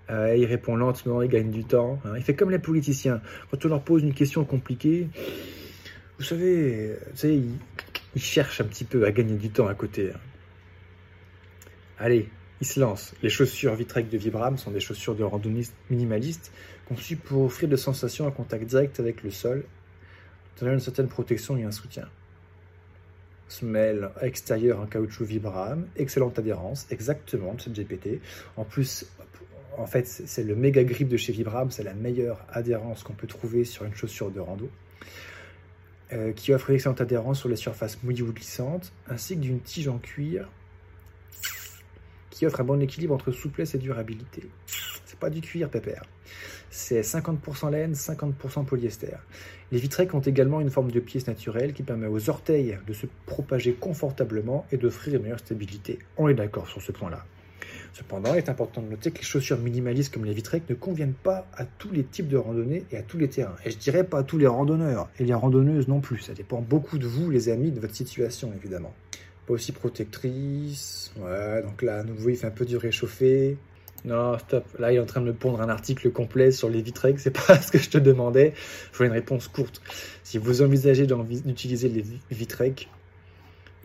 Euh, 0.10 0.36
il 0.38 0.46
répond 0.46 0.76
lentement, 0.76 1.22
il 1.22 1.30
gagne 1.30 1.52
du 1.52 1.66
temps. 1.66 2.00
Hein. 2.06 2.14
Il 2.16 2.24
fait 2.24 2.36
comme 2.36 2.52
les 2.52 2.60
politiciens. 2.60 3.22
Quand 3.52 3.66
on 3.66 3.70
leur 3.70 3.82
pose 3.82 4.04
une 4.04 4.14
question 4.14 4.46
compliquée, 4.46 5.08
vous 6.18 6.24
savez, 6.24 6.98
ils, 7.24 8.22
cherchent 8.22 8.62
un 8.62 8.66
petit 8.66 8.86
peu 8.86 9.06
à 9.06 9.12
gagner 9.12 9.36
du 9.36 9.50
temps 9.50 9.68
à 9.68 9.76
côté. 9.76 10.12
Hein. 10.14 10.20
Allez, 12.00 12.30
il 12.62 12.68
se 12.68 12.80
lance. 12.80 13.14
Les 13.22 13.30
chaussures 13.30 13.76
Vitrek 13.76 14.10
de 14.10 14.18
Vibram 14.18 14.58
sont 14.58 14.72
des 14.72 14.80
chaussures 14.80 15.16
de 15.16 15.24
randonnée 15.24 15.64
minimalistes 15.90 16.52
conçues 16.88 17.18
pour 17.18 17.44
offrir 17.44 17.68
des 17.68 17.78
sensations 17.78 18.28
à 18.28 18.32
contact 18.32 18.64
direct 18.66 19.00
avec 19.00 19.24
le 19.24 19.32
sol, 19.32 19.64
donner 20.60 20.74
une 20.74 20.80
certaine 20.80 21.08
protection 21.08 21.58
et 21.58 21.64
un 21.64 21.72
soutien. 21.72 22.08
Semelle 23.50 24.10
extérieure 24.22 24.80
en 24.80 24.86
caoutchouc 24.86 25.26
Vibram, 25.26 25.88
excellente 25.96 26.40
adhérence, 26.40 26.88
exactement 26.90 27.56
cette 27.58 27.74
GPT. 27.74 28.22
En 28.58 28.64
plus, 28.64 29.06
en 29.78 29.86
fait, 29.86 30.08
c'est 30.08 30.44
le 30.44 30.56
méga 30.56 30.84
grip 30.84 31.08
de 31.08 31.18
chez 31.18 31.34
Vibram, 31.34 31.72
c'est 31.72 31.84
la 31.84 31.94
meilleure 31.94 32.46
adhérence 32.50 33.04
qu'on 33.04 33.14
peut 33.14 33.28
trouver 33.28 33.64
sur 33.64 33.86
une 33.86 33.94
chaussure 33.94 34.32
de 34.32 34.40
rando, 34.40 34.70
euh, 36.14 36.32
qui 36.34 36.54
offre 36.54 36.70
une 36.70 36.76
excellente 36.76 37.02
adhérence 37.02 37.40
sur 37.40 37.50
les 37.50 37.56
surfaces 37.56 38.02
mouillées 38.04 38.24
ou 38.24 38.34
glissantes, 38.34 38.92
ainsi 39.08 39.36
que 39.36 39.42
d'une 39.42 39.60
tige 39.60 39.88
en 39.88 39.98
cuir 39.98 40.50
qui 42.38 42.46
offre 42.46 42.62
un 42.62 42.64
bon 42.64 42.80
équilibre 42.82 43.16
entre 43.16 43.32
souplesse 43.32 43.74
et 43.74 43.80
durabilité. 43.80 44.44
C'est 45.06 45.18
pas 45.18 45.32
du 45.32 45.42
cuir, 45.42 45.70
pépère. 45.70 46.04
C'est 46.70 47.02
50% 47.02 47.72
laine, 47.72 47.94
50% 47.94 48.66
polyester. 48.66 49.16
Les 49.72 49.80
Vitrec 49.80 50.14
ont 50.14 50.20
également 50.20 50.62
une 50.62 50.70
forme 50.70 50.92
de 50.92 51.00
pièce 51.00 51.26
naturelle 51.26 51.74
qui 51.74 51.82
permet 51.82 52.06
aux 52.06 52.30
orteils 52.30 52.78
de 52.86 52.94
se 52.94 53.08
propager 53.26 53.74
confortablement 53.74 54.68
et 54.72 54.78
d'offrir 54.78 55.16
une 55.16 55.24
meilleure 55.24 55.40
stabilité. 55.40 55.98
On 56.18 56.28
est 56.28 56.36
d'accord 56.36 56.68
sur 56.68 56.82
ce 56.82 56.92
point-là. 56.92 57.26
Cependant, 57.98 58.36
il 58.36 58.38
est 58.38 58.50
important 58.50 58.84
de 58.84 58.90
noter 58.90 59.10
que 59.10 59.18
les 59.18 59.24
chaussures 59.24 59.58
minimalistes 59.58 60.14
comme 60.14 60.24
les 60.24 60.34
Vitrek 60.34 60.70
ne 60.70 60.76
conviennent 60.76 61.16
pas 61.16 61.48
à 61.56 61.66
tous 61.66 61.92
les 61.92 62.04
types 62.04 62.28
de 62.28 62.38
randonnées 62.38 62.86
et 62.92 62.98
à 62.98 63.02
tous 63.02 63.18
les 63.18 63.28
terrains. 63.28 63.56
Et 63.66 63.72
je 63.72 63.78
dirais 63.78 64.04
pas 64.04 64.20
à 64.20 64.24
tous 64.24 64.38
les 64.38 64.46
randonneurs 64.46 65.10
et 65.18 65.26
les 65.26 65.34
randonneuses 65.34 65.88
non 65.88 66.00
plus. 66.00 66.20
Ça 66.20 66.34
dépend 66.34 66.62
beaucoup 66.62 67.00
de 67.00 67.08
vous, 67.08 67.32
les 67.32 67.50
amis, 67.50 67.72
de 67.72 67.80
votre 67.80 67.96
situation 67.96 68.52
évidemment. 68.56 68.94
Pas 69.48 69.56
aussi 69.56 69.72
protectrice. 69.72 71.12
Ouais, 71.20 71.64
donc 71.64 71.82
là, 71.82 72.02
à 72.02 72.04
nouveau, 72.04 72.30
il 72.30 72.38
fait 72.38 72.46
un 72.46 72.52
peu 72.52 72.66
du 72.66 72.78
réchauffé. 72.78 73.58
Non, 74.06 74.38
stop. 74.38 74.66
Là, 74.78 74.92
il 74.94 74.98
est 74.98 75.00
en 75.00 75.08
train 75.08 75.22
de 75.22 75.26
me 75.26 75.34
pondre 75.34 75.60
un 75.60 75.70
article 75.70 76.12
complet 76.12 76.52
sur 76.52 76.70
les 76.70 76.84
Vitrek. 76.84 77.20
C'est 77.20 77.32
pas 77.32 77.60
ce 77.62 77.72
que 77.72 77.80
je 77.80 77.90
te 77.90 77.98
demandais. 77.98 78.54
Je 78.92 78.98
voulais 78.98 79.10
une 79.10 79.16
réponse 79.16 79.48
courte. 79.48 79.82
Si 80.22 80.38
vous 80.38 80.62
envisagez 80.62 81.08
d'utiliser 81.08 81.90
les 81.90 82.04
Vitrek, 82.30 82.90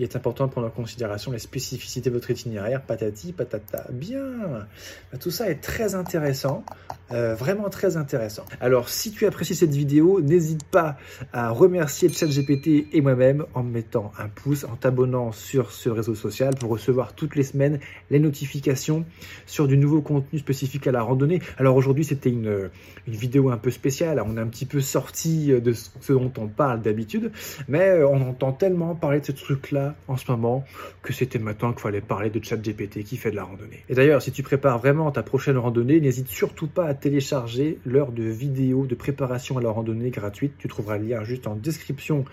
il 0.03 0.05
est 0.05 0.17
important 0.17 0.47
de 0.49 0.51
prendre 0.51 0.67
en 0.67 0.71
considération 0.71 1.31
les 1.31 1.39
spécificités 1.39 2.11
de 2.11 2.15
votre 2.15 2.29
itinéraire, 2.29 2.83
patati, 2.83 3.33
patata. 3.33 3.87
Bien. 3.93 4.67
Bah, 5.13 5.19
Tout 5.21 5.31
ça 5.31 5.49
est 5.49 5.63
très 5.63 5.95
intéressant, 5.95 6.65
euh, 7.13 7.35
vraiment 7.35 7.69
très 7.69 7.97
intéressant. 7.97 8.45
Alors, 8.61 8.89
si 8.89 9.13
tu 9.13 9.27
apprécies 9.27 9.55
cette 9.55 9.75
vidéo, 9.75 10.21
n'hésite 10.21 10.65
pas 10.65 10.97
à 11.33 11.51
remercier 11.51 12.09
ChatGPT 12.09 12.87
et 12.93 13.01
moi-même 13.01 13.45
en 13.55 13.63
mettant 13.63 14.13
un 14.19 14.29
pouce, 14.29 14.65
en 14.65 14.77
t'abonnant 14.77 15.33
sur 15.33 15.73
ce 15.73 15.89
réseau 15.89 16.15
social 16.15 16.55
pour 16.59 16.71
recevoir 16.71 17.15
toutes 17.15 17.37
les 17.37 17.43
semaines 17.43 17.79
les 18.11 18.19
notifications 18.19 19.05
sur 19.47 19.69
du 19.69 19.77
nouveau 19.77 20.01
contenu 20.01 20.39
spécifique 20.39 20.87
à 20.87 20.93
la 20.93 21.03
randonnée. 21.03 21.41
Alors 21.59 21.77
aujourd'hui, 21.77 22.05
c'était 22.05 22.31
une, 22.31 22.71
une 23.07 23.15
vidéo 23.15 23.51
un 23.51 23.59
peu 23.59 23.71
spéciale. 23.71 24.23
On 24.25 24.37
est 24.37 24.41
un 24.41 24.49
petit 24.49 24.67
peu 24.67 24.81
sorti 24.81 25.49
de 25.49 25.73
ce 25.73 26.13
dont 26.13 26.33
on 26.39 26.49
parle 26.49 26.83
d'habitude, 26.83 27.33
mais 27.69 27.89
euh, 27.89 28.09
on 28.09 28.21
entend 28.23 28.53
tellement 28.53 28.95
parler 28.95 29.21
de 29.21 29.27
ce 29.27 29.33
truc-là 29.33 29.95
en 30.09 30.17
ce 30.17 30.31
moment 30.31 30.65
que 31.03 31.13
c'était 31.13 31.39
maintenant 31.39 31.73
qu'il 31.73 31.81
fallait 31.81 32.01
parler 32.01 32.31
de 32.31 32.43
ChatGPT 32.43 33.03
qui 33.05 33.17
fait 33.17 33.31
de 33.31 33.37
la 33.37 33.45
randonnée. 33.45 33.85
Et 33.89 33.95
d'ailleurs, 33.95 34.23
si 34.23 34.33
tu 34.33 34.43
prépares 34.43 34.79
vraiment 34.79 35.11
ta 35.11 35.23
prochaine 35.23 35.59
randonnée, 35.59 36.01
n'hésite 36.01 36.29
surtout 36.29 36.67
pas 36.67 36.87
à 36.87 36.95
télécharger 37.03 37.79
l'heure 37.85 38.13
de 38.13 38.23
vidéo 38.23 38.87
de 38.87 38.95
préparation 38.95 39.59
à 39.59 39.61
la 39.61 39.71
randonnée 39.71 40.11
gratuite. 40.11 40.55
Tu 40.57 40.69
trouveras 40.69 40.97
le 40.97 41.09
lien 41.09 41.25
juste 41.25 41.47
en 41.47 41.57
description 41.57 42.25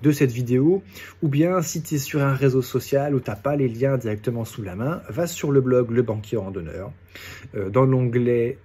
de 0.00 0.10
cette 0.12 0.30
vidéo. 0.30 0.82
Ou 1.22 1.28
bien, 1.28 1.60
si 1.60 1.82
tu 1.82 1.96
es 1.96 1.98
sur 1.98 2.22
un 2.22 2.32
réseau 2.32 2.62
social 2.62 3.14
où 3.14 3.20
tu 3.20 3.28
n'as 3.28 3.36
pas 3.36 3.56
les 3.56 3.68
liens 3.68 3.98
directement 3.98 4.44
sous 4.44 4.62
la 4.62 4.76
main, 4.76 5.02
va 5.10 5.26
sur 5.26 5.50
le 5.50 5.60
blog 5.60 5.90
Le 5.90 6.02
Banquier 6.02 6.38
Randonneur. 6.38 6.92
Euh, 7.54 7.68
dans 7.68 7.84
l'onglet 7.84 8.58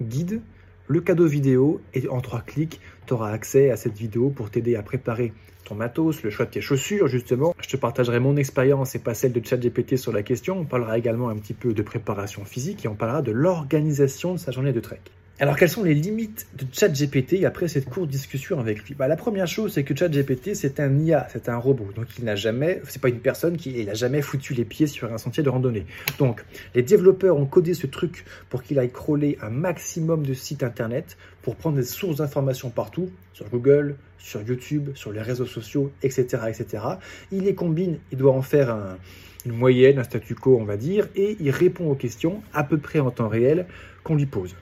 Guide, 0.00 0.40
le 0.88 1.00
cadeau 1.00 1.26
vidéo 1.26 1.80
et 1.94 2.08
en 2.08 2.20
trois 2.20 2.40
clics, 2.40 2.80
tu 3.06 3.12
auras 3.12 3.30
accès 3.30 3.70
à 3.70 3.76
cette 3.76 3.96
vidéo 3.96 4.30
pour 4.30 4.50
t'aider 4.50 4.74
à 4.76 4.82
préparer 4.82 5.32
matos, 5.74 6.22
le 6.22 6.30
choix 6.30 6.46
de 6.46 6.50
tes 6.50 6.60
chaussures 6.60 7.08
justement. 7.08 7.54
Je 7.60 7.68
te 7.68 7.76
partagerai 7.76 8.20
mon 8.20 8.36
expérience 8.36 8.94
et 8.94 8.98
pas 8.98 9.14
celle 9.14 9.32
de 9.32 9.44
ChatGPT 9.44 9.96
sur 9.96 10.12
la 10.12 10.22
question. 10.22 10.58
On 10.58 10.64
parlera 10.64 10.98
également 10.98 11.28
un 11.28 11.36
petit 11.36 11.54
peu 11.54 11.72
de 11.72 11.82
préparation 11.82 12.44
physique 12.44 12.84
et 12.84 12.88
on 12.88 12.94
parlera 12.94 13.22
de 13.22 13.32
l'organisation 13.32 14.34
de 14.34 14.38
sa 14.38 14.52
journée 14.52 14.72
de 14.72 14.80
trek. 14.80 15.00
Alors, 15.42 15.56
quelles 15.56 15.70
sont 15.70 15.82
les 15.82 15.94
limites 15.94 16.46
de 16.56 16.64
ChatGPT 16.72 17.44
après 17.44 17.66
cette 17.66 17.90
courte 17.90 18.08
discussion 18.08 18.60
avec 18.60 18.84
lui? 18.84 18.94
Bah, 18.94 19.08
La 19.08 19.16
première 19.16 19.48
chose, 19.48 19.72
c'est 19.72 19.82
que 19.82 19.92
ChatGPT, 19.92 20.54
c'est 20.54 20.78
un 20.78 20.96
IA, 21.00 21.26
c'est 21.32 21.48
un 21.48 21.56
robot. 21.56 21.88
Donc, 21.96 22.06
il 22.16 22.24
n'a 22.24 22.36
jamais, 22.36 22.80
c'est 22.86 23.02
pas 23.02 23.08
une 23.08 23.18
personne 23.18 23.56
qui 23.56 23.84
n'a 23.84 23.94
jamais 23.94 24.22
foutu 24.22 24.54
les 24.54 24.64
pieds 24.64 24.86
sur 24.86 25.12
un 25.12 25.18
sentier 25.18 25.42
de 25.42 25.48
randonnée. 25.48 25.84
Donc, 26.20 26.44
les 26.76 26.82
développeurs 26.82 27.36
ont 27.36 27.46
codé 27.46 27.74
ce 27.74 27.88
truc 27.88 28.24
pour 28.50 28.62
qu'il 28.62 28.78
aille 28.78 28.92
crawler 28.92 29.36
un 29.42 29.50
maximum 29.50 30.24
de 30.24 30.32
sites 30.32 30.62
internet 30.62 31.16
pour 31.42 31.56
prendre 31.56 31.74
des 31.74 31.82
sources 31.82 32.18
d'informations 32.18 32.70
partout, 32.70 33.10
sur 33.32 33.48
Google, 33.48 33.96
sur 34.18 34.42
YouTube, 34.42 34.90
sur 34.94 35.10
les 35.10 35.22
réseaux 35.22 35.44
sociaux, 35.44 35.90
etc., 36.04 36.44
etc. 36.50 36.84
Il 37.32 37.42
les 37.42 37.56
combine, 37.56 37.98
il 38.12 38.18
doit 38.18 38.32
en 38.32 38.42
faire 38.42 38.96
une 39.44 39.56
moyenne, 39.56 39.98
un 39.98 40.04
statu 40.04 40.36
quo, 40.36 40.56
on 40.60 40.64
va 40.64 40.76
dire, 40.76 41.08
et 41.16 41.36
il 41.40 41.50
répond 41.50 41.90
aux 41.90 41.96
questions 41.96 42.44
à 42.54 42.62
peu 42.62 42.78
près 42.78 43.00
en 43.00 43.10
temps 43.10 43.26
réel 43.26 43.66
qu'on 44.04 44.14
lui 44.14 44.26
pose. 44.26 44.54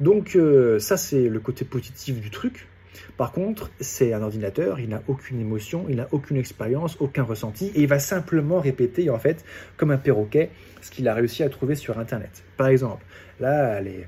Donc 0.00 0.36
euh, 0.36 0.78
ça 0.78 0.96
c'est 0.96 1.28
le 1.28 1.40
côté 1.40 1.64
positif 1.64 2.20
du 2.20 2.30
truc. 2.30 2.68
Par 3.16 3.32
contre, 3.32 3.70
c'est 3.80 4.12
un 4.12 4.22
ordinateur, 4.22 4.78
il 4.78 4.90
n'a 4.90 5.02
aucune 5.08 5.40
émotion, 5.40 5.86
il 5.88 5.96
n'a 5.96 6.08
aucune 6.12 6.36
expérience, 6.36 6.96
aucun 7.00 7.24
ressenti, 7.24 7.66
et 7.74 7.82
il 7.82 7.88
va 7.88 7.98
simplement 7.98 8.60
répéter 8.60 9.10
en 9.10 9.18
fait 9.18 9.44
comme 9.76 9.90
un 9.90 9.98
perroquet 9.98 10.50
ce 10.82 10.90
qu'il 10.90 11.08
a 11.08 11.14
réussi 11.14 11.42
à 11.42 11.48
trouver 11.48 11.74
sur 11.74 11.98
Internet. 11.98 12.44
Par 12.56 12.68
exemple, 12.68 13.04
là, 13.40 13.80
les, 13.80 14.06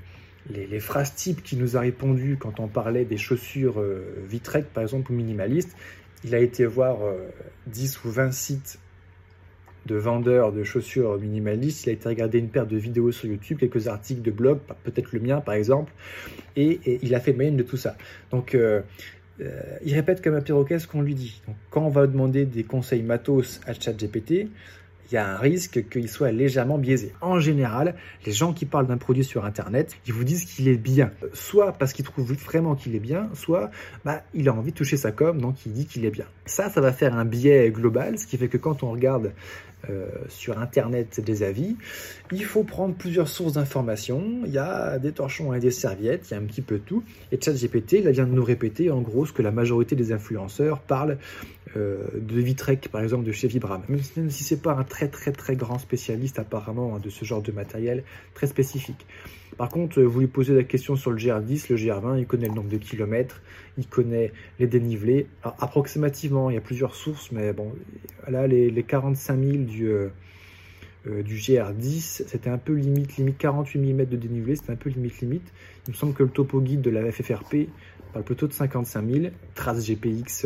les, 0.49 0.79
phrases 0.79 1.13
types 1.13 1.43
qui 1.43 1.57
nous 1.57 1.77
a 1.77 1.81
répondu 1.81 2.37
quand 2.39 2.59
on 2.59 2.67
parlait 2.67 3.05
des 3.05 3.17
chaussures 3.17 3.79
euh, 3.79 4.27
par 4.73 4.83
exemple, 4.83 5.11
ou 5.11 5.15
minimalistes, 5.15 5.75
il 6.23 6.35
a 6.35 6.39
été 6.39 6.65
voir 6.65 6.99
10 7.67 7.95
euh, 7.95 8.07
ou 8.07 8.11
20 8.11 8.31
sites 8.31 8.79
de 9.85 9.95
vendeur 9.95 10.51
de 10.51 10.63
chaussures 10.63 11.17
minimalistes. 11.17 11.85
Il 11.85 11.89
a 11.89 11.93
été 11.93 12.07
regarder 12.07 12.39
une 12.39 12.49
paire 12.49 12.67
de 12.67 12.77
vidéos 12.77 13.11
sur 13.11 13.27
YouTube, 13.27 13.57
quelques 13.59 13.87
articles 13.87 14.21
de 14.21 14.31
blog, 14.31 14.59
peut-être 14.83 15.11
le 15.11 15.19
mien 15.19 15.41
par 15.41 15.55
exemple, 15.55 15.91
et, 16.55 16.79
il 17.01 17.15
a 17.15 17.19
fait 17.19 17.33
moyenne 17.33 17.57
de 17.57 17.63
tout 17.63 17.77
ça. 17.77 17.95
Donc 18.31 18.55
euh, 18.55 18.81
euh, 19.41 19.61
il 19.83 19.93
répète 19.93 20.21
comme 20.21 20.35
un 20.35 20.41
perroquet 20.41 20.79
ce 20.79 20.87
qu'on 20.87 21.01
lui 21.01 21.15
dit. 21.15 21.41
Donc, 21.47 21.55
quand 21.69 21.81
on 21.81 21.89
va 21.89 22.07
demander 22.07 22.45
des 22.45 22.63
conseils 22.63 23.01
matos 23.01 23.61
à 23.65 23.73
ChatGPT, 23.73 24.49
il 25.11 25.15
y 25.15 25.17
a 25.17 25.27
un 25.27 25.37
risque 25.37 25.89
qu'il 25.89 26.07
soit 26.09 26.31
légèrement 26.31 26.77
biaisé. 26.77 27.13
En 27.19 27.39
général, 27.39 27.95
les 28.25 28.31
gens 28.31 28.53
qui 28.53 28.65
parlent 28.65 28.87
d'un 28.87 28.97
produit 28.97 29.25
sur 29.25 29.43
Internet, 29.43 29.97
ils 30.07 30.13
vous 30.13 30.23
disent 30.23 30.45
qu'il 30.45 30.69
est 30.69 30.77
bien, 30.77 31.11
soit 31.33 31.73
parce 31.73 31.91
qu'ils 31.91 32.05
trouvent 32.05 32.33
vraiment 32.33 32.75
qu'il 32.75 32.95
est 32.95 32.99
bien, 32.99 33.29
soit 33.33 33.71
bah, 34.05 34.23
il 34.33 34.47
a 34.47 34.53
envie 34.53 34.71
de 34.71 34.77
toucher 34.77 34.97
sa 34.97 35.11
com, 35.11 35.41
donc 35.41 35.65
il 35.65 35.73
dit 35.73 35.85
qu'il 35.85 36.05
est 36.05 36.11
bien. 36.11 36.25
Ça, 36.45 36.69
ça 36.69 36.79
va 36.79 36.93
faire 36.93 37.15
un 37.15 37.25
biais 37.25 37.71
global, 37.71 38.17
ce 38.17 38.25
qui 38.25 38.37
fait 38.37 38.47
que 38.47 38.57
quand 38.57 38.83
on 38.83 38.91
regarde 38.91 39.33
euh, 39.89 40.05
sur 40.29 40.59
Internet 40.59 41.19
des 41.19 41.41
avis, 41.41 41.75
il 42.31 42.45
faut 42.45 42.63
prendre 42.63 42.93
plusieurs 42.93 43.27
sources 43.27 43.53
d'informations. 43.53 44.41
Il 44.45 44.51
y 44.51 44.59
a 44.59 44.99
des 44.99 45.11
torchons 45.11 45.53
et 45.53 45.59
des 45.59 45.71
serviettes, 45.71 46.29
il 46.29 46.35
y 46.35 46.37
a 46.37 46.39
un 46.39 46.45
petit 46.45 46.61
peu 46.61 46.77
tout. 46.77 47.03
Et 47.31 47.39
ChatGPT, 47.41 47.93
il 47.93 48.09
vient 48.09 48.27
de 48.27 48.31
nous 48.31 48.43
répéter 48.43 48.91
en 48.91 49.01
gros 49.01 49.25
ce 49.25 49.33
que 49.33 49.41
la 49.41 49.51
majorité 49.51 49.95
des 49.95 50.11
influenceurs 50.11 50.79
parlent 50.81 51.17
euh, 51.75 52.07
de 52.15 52.39
Vitrek, 52.39 52.89
par 52.89 53.01
exemple, 53.01 53.25
de 53.25 53.31
chez 53.31 53.47
Vibram. 53.47 53.81
Même, 53.89 53.99
même 54.17 54.29
si 54.29 54.43
c'est 54.43 54.61
pas 54.61 54.73
un 54.73 54.83
très 54.83 55.07
très 55.07 55.31
très 55.31 55.55
grand 55.55 55.79
spécialiste 55.79 56.39
apparemment 56.39 56.95
hein, 56.95 56.99
de 56.99 57.09
ce 57.09 57.25
genre 57.25 57.41
de 57.41 57.51
matériel 57.51 58.03
très 58.33 58.47
spécifique. 58.47 59.05
Par 59.57 59.69
contre, 59.69 59.99
euh, 59.99 60.03
vous 60.03 60.19
lui 60.21 60.27
posez 60.27 60.55
la 60.55 60.63
question 60.63 60.95
sur 60.95 61.11
le 61.11 61.17
GR10, 61.17 61.67
le 61.69 61.75
GR20, 61.75 62.19
il 62.19 62.25
connaît 62.25 62.47
le 62.47 62.53
nombre 62.53 62.69
de 62.69 62.77
kilomètres, 62.77 63.41
il 63.77 63.87
connaît 63.87 64.31
les 64.59 64.67
dénivelés. 64.67 65.27
approximativement, 65.43 66.49
il 66.49 66.55
y 66.55 66.57
a 66.57 66.61
plusieurs 66.61 66.95
sources, 66.95 67.31
mais 67.31 67.53
bon, 67.53 67.73
là, 68.27 68.47
les, 68.47 68.83
45 68.83 69.39
000 69.39 69.57
du, 69.63 69.89
euh, 71.07 71.23
du 71.23 71.37
GR10, 71.37 72.25
c'était 72.27 72.49
un 72.49 72.59
peu 72.59 72.73
limite, 72.73 73.17
limite 73.17 73.39
48 73.39 73.79
mm 73.79 74.05
de 74.05 74.17
dénivelé, 74.17 74.55
c'était 74.55 74.71
un 74.71 74.75
peu 74.75 74.89
limite 74.91 75.19
limite. 75.21 75.51
Il 75.87 75.91
me 75.91 75.95
semble 75.95 76.13
que 76.13 76.21
le 76.21 76.29
topo 76.29 76.61
guide 76.61 76.81
de 76.81 76.91
la 76.91 77.11
FFRP 77.11 77.69
parle 78.11 78.25
plutôt 78.25 78.47
de 78.47 78.53
55 78.53 79.09
000, 79.09 79.25
trace 79.55 79.85
GPX 79.85 80.45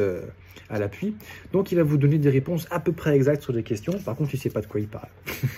à 0.69 0.79
l'appui. 0.79 1.15
Donc 1.51 1.72
il 1.72 1.75
va 1.75 1.84
vous 1.84 1.98
donner 1.98 2.17
des 2.17 2.29
réponses 2.29 2.65
à 2.72 2.79
peu 2.79 2.91
près 2.91 3.15
exactes 3.15 3.43
sur 3.43 3.53
des 3.53 3.63
questions. 3.63 3.93
Par 4.00 4.15
contre, 4.15 4.31
il 4.34 4.38
ne 4.38 4.41
sait 4.41 4.50
pas 4.50 4.62
de 4.62 4.67
quoi 4.67 4.79
il 4.79 4.88
parle. 4.88 5.10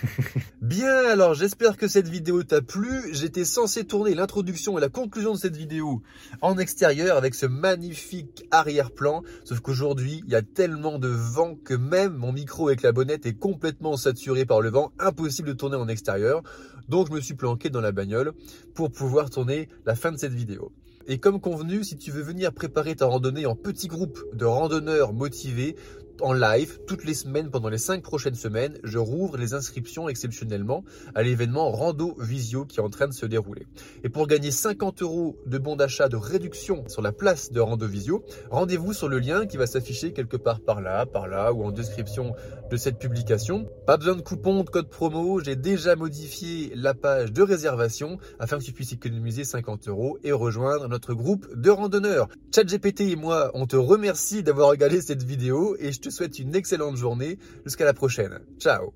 Bien, 0.62 0.94
alors 1.10 1.34
j'espère 1.34 1.76
que 1.76 1.88
cette 1.88 2.08
vidéo 2.08 2.42
t'a 2.42 2.60
plu. 2.60 2.88
J'étais 3.12 3.44
censé 3.44 3.84
tourner 3.84 4.14
l'introduction 4.14 4.78
et 4.78 4.80
la 4.80 4.88
conclusion 4.88 5.32
de 5.32 5.38
cette 5.38 5.56
vidéo 5.56 6.02
en 6.40 6.58
extérieur 6.58 7.16
avec 7.16 7.34
ce 7.34 7.46
magnifique 7.46 8.44
arrière-plan. 8.50 9.22
Sauf 9.44 9.60
qu'aujourd'hui, 9.60 10.22
il 10.26 10.32
y 10.32 10.36
a 10.36 10.42
tellement 10.42 10.98
de 10.98 11.08
vent 11.08 11.54
que 11.54 11.74
même 11.74 12.14
mon 12.14 12.32
micro 12.32 12.68
avec 12.68 12.82
la 12.82 12.92
bonnette 12.92 13.26
est 13.26 13.38
complètement 13.38 13.96
saturé 13.96 14.44
par 14.44 14.60
le 14.60 14.70
vent. 14.70 14.92
Impossible 14.98 15.48
de 15.48 15.54
tourner 15.54 15.76
en 15.76 15.88
extérieur. 15.88 16.42
Donc 16.88 17.08
je 17.08 17.12
me 17.12 17.20
suis 17.20 17.34
planqué 17.34 17.70
dans 17.70 17.80
la 17.80 17.92
bagnole 17.92 18.32
pour 18.74 18.90
pouvoir 18.90 19.30
tourner 19.30 19.68
la 19.84 19.94
fin 19.94 20.10
de 20.10 20.16
cette 20.16 20.32
vidéo. 20.32 20.72
Et 21.10 21.16
comme 21.16 21.40
convenu, 21.40 21.84
si 21.84 21.96
tu 21.96 22.10
veux 22.10 22.20
venir 22.20 22.52
préparer 22.52 22.94
ta 22.94 23.06
randonnée 23.06 23.46
en 23.46 23.56
petit 23.56 23.88
groupe 23.88 24.22
de 24.34 24.44
randonneurs 24.44 25.14
motivés, 25.14 25.74
en 26.20 26.32
live 26.32 26.80
toutes 26.86 27.04
les 27.04 27.14
semaines 27.14 27.50
pendant 27.50 27.68
les 27.68 27.78
cinq 27.78 28.02
prochaines 28.02 28.34
semaines. 28.34 28.78
Je 28.84 28.98
rouvre 28.98 29.36
les 29.36 29.54
inscriptions 29.54 30.08
exceptionnellement 30.08 30.84
à 31.14 31.22
l'événement 31.22 31.70
Rando 31.70 32.16
Visio 32.18 32.64
qui 32.64 32.78
est 32.80 32.82
en 32.82 32.90
train 32.90 33.08
de 33.08 33.12
se 33.12 33.26
dérouler. 33.26 33.66
Et 34.04 34.08
pour 34.08 34.26
gagner 34.26 34.50
50 34.50 35.02
euros 35.02 35.36
de 35.46 35.58
bons 35.58 35.76
d'achat 35.76 36.08
de 36.08 36.16
réduction 36.16 36.84
sur 36.88 37.02
la 37.02 37.12
place 37.12 37.52
de 37.52 37.60
Rando 37.60 37.86
Visio, 37.86 38.24
rendez-vous 38.50 38.92
sur 38.92 39.08
le 39.08 39.18
lien 39.18 39.46
qui 39.46 39.56
va 39.56 39.66
s'afficher 39.66 40.12
quelque 40.12 40.36
part 40.36 40.60
par 40.60 40.80
là, 40.80 41.06
par 41.06 41.28
là 41.28 41.52
ou 41.52 41.64
en 41.64 41.70
description 41.70 42.34
de 42.70 42.76
cette 42.76 42.98
publication. 42.98 43.66
Pas 43.86 43.96
besoin 43.96 44.16
de 44.16 44.22
coupon, 44.22 44.64
de 44.64 44.70
code 44.70 44.88
promo. 44.88 45.40
J'ai 45.40 45.56
déjà 45.56 45.96
modifié 45.96 46.72
la 46.74 46.94
page 46.94 47.32
de 47.32 47.42
réservation 47.42 48.18
afin 48.38 48.58
que 48.58 48.64
tu 48.64 48.72
puisses 48.72 48.92
économiser 48.92 49.44
50 49.44 49.88
euros 49.88 50.18
et 50.24 50.32
rejoindre 50.32 50.88
notre 50.88 51.14
groupe 51.14 51.46
de 51.54 51.70
randonneurs. 51.70 52.28
ChatGPT 52.54 53.00
et 53.02 53.16
moi, 53.16 53.50
on 53.54 53.66
te 53.66 53.76
remercie 53.76 54.42
d'avoir 54.42 54.68
regardé 54.70 55.00
cette 55.00 55.22
vidéo 55.22 55.76
et 55.78 55.92
je 55.92 56.07
te 56.08 56.14
souhaite 56.14 56.38
une 56.38 56.54
excellente 56.54 56.96
journée. 56.96 57.38
Jusqu'à 57.64 57.84
la 57.84 57.94
prochaine. 57.94 58.40
Ciao 58.58 58.92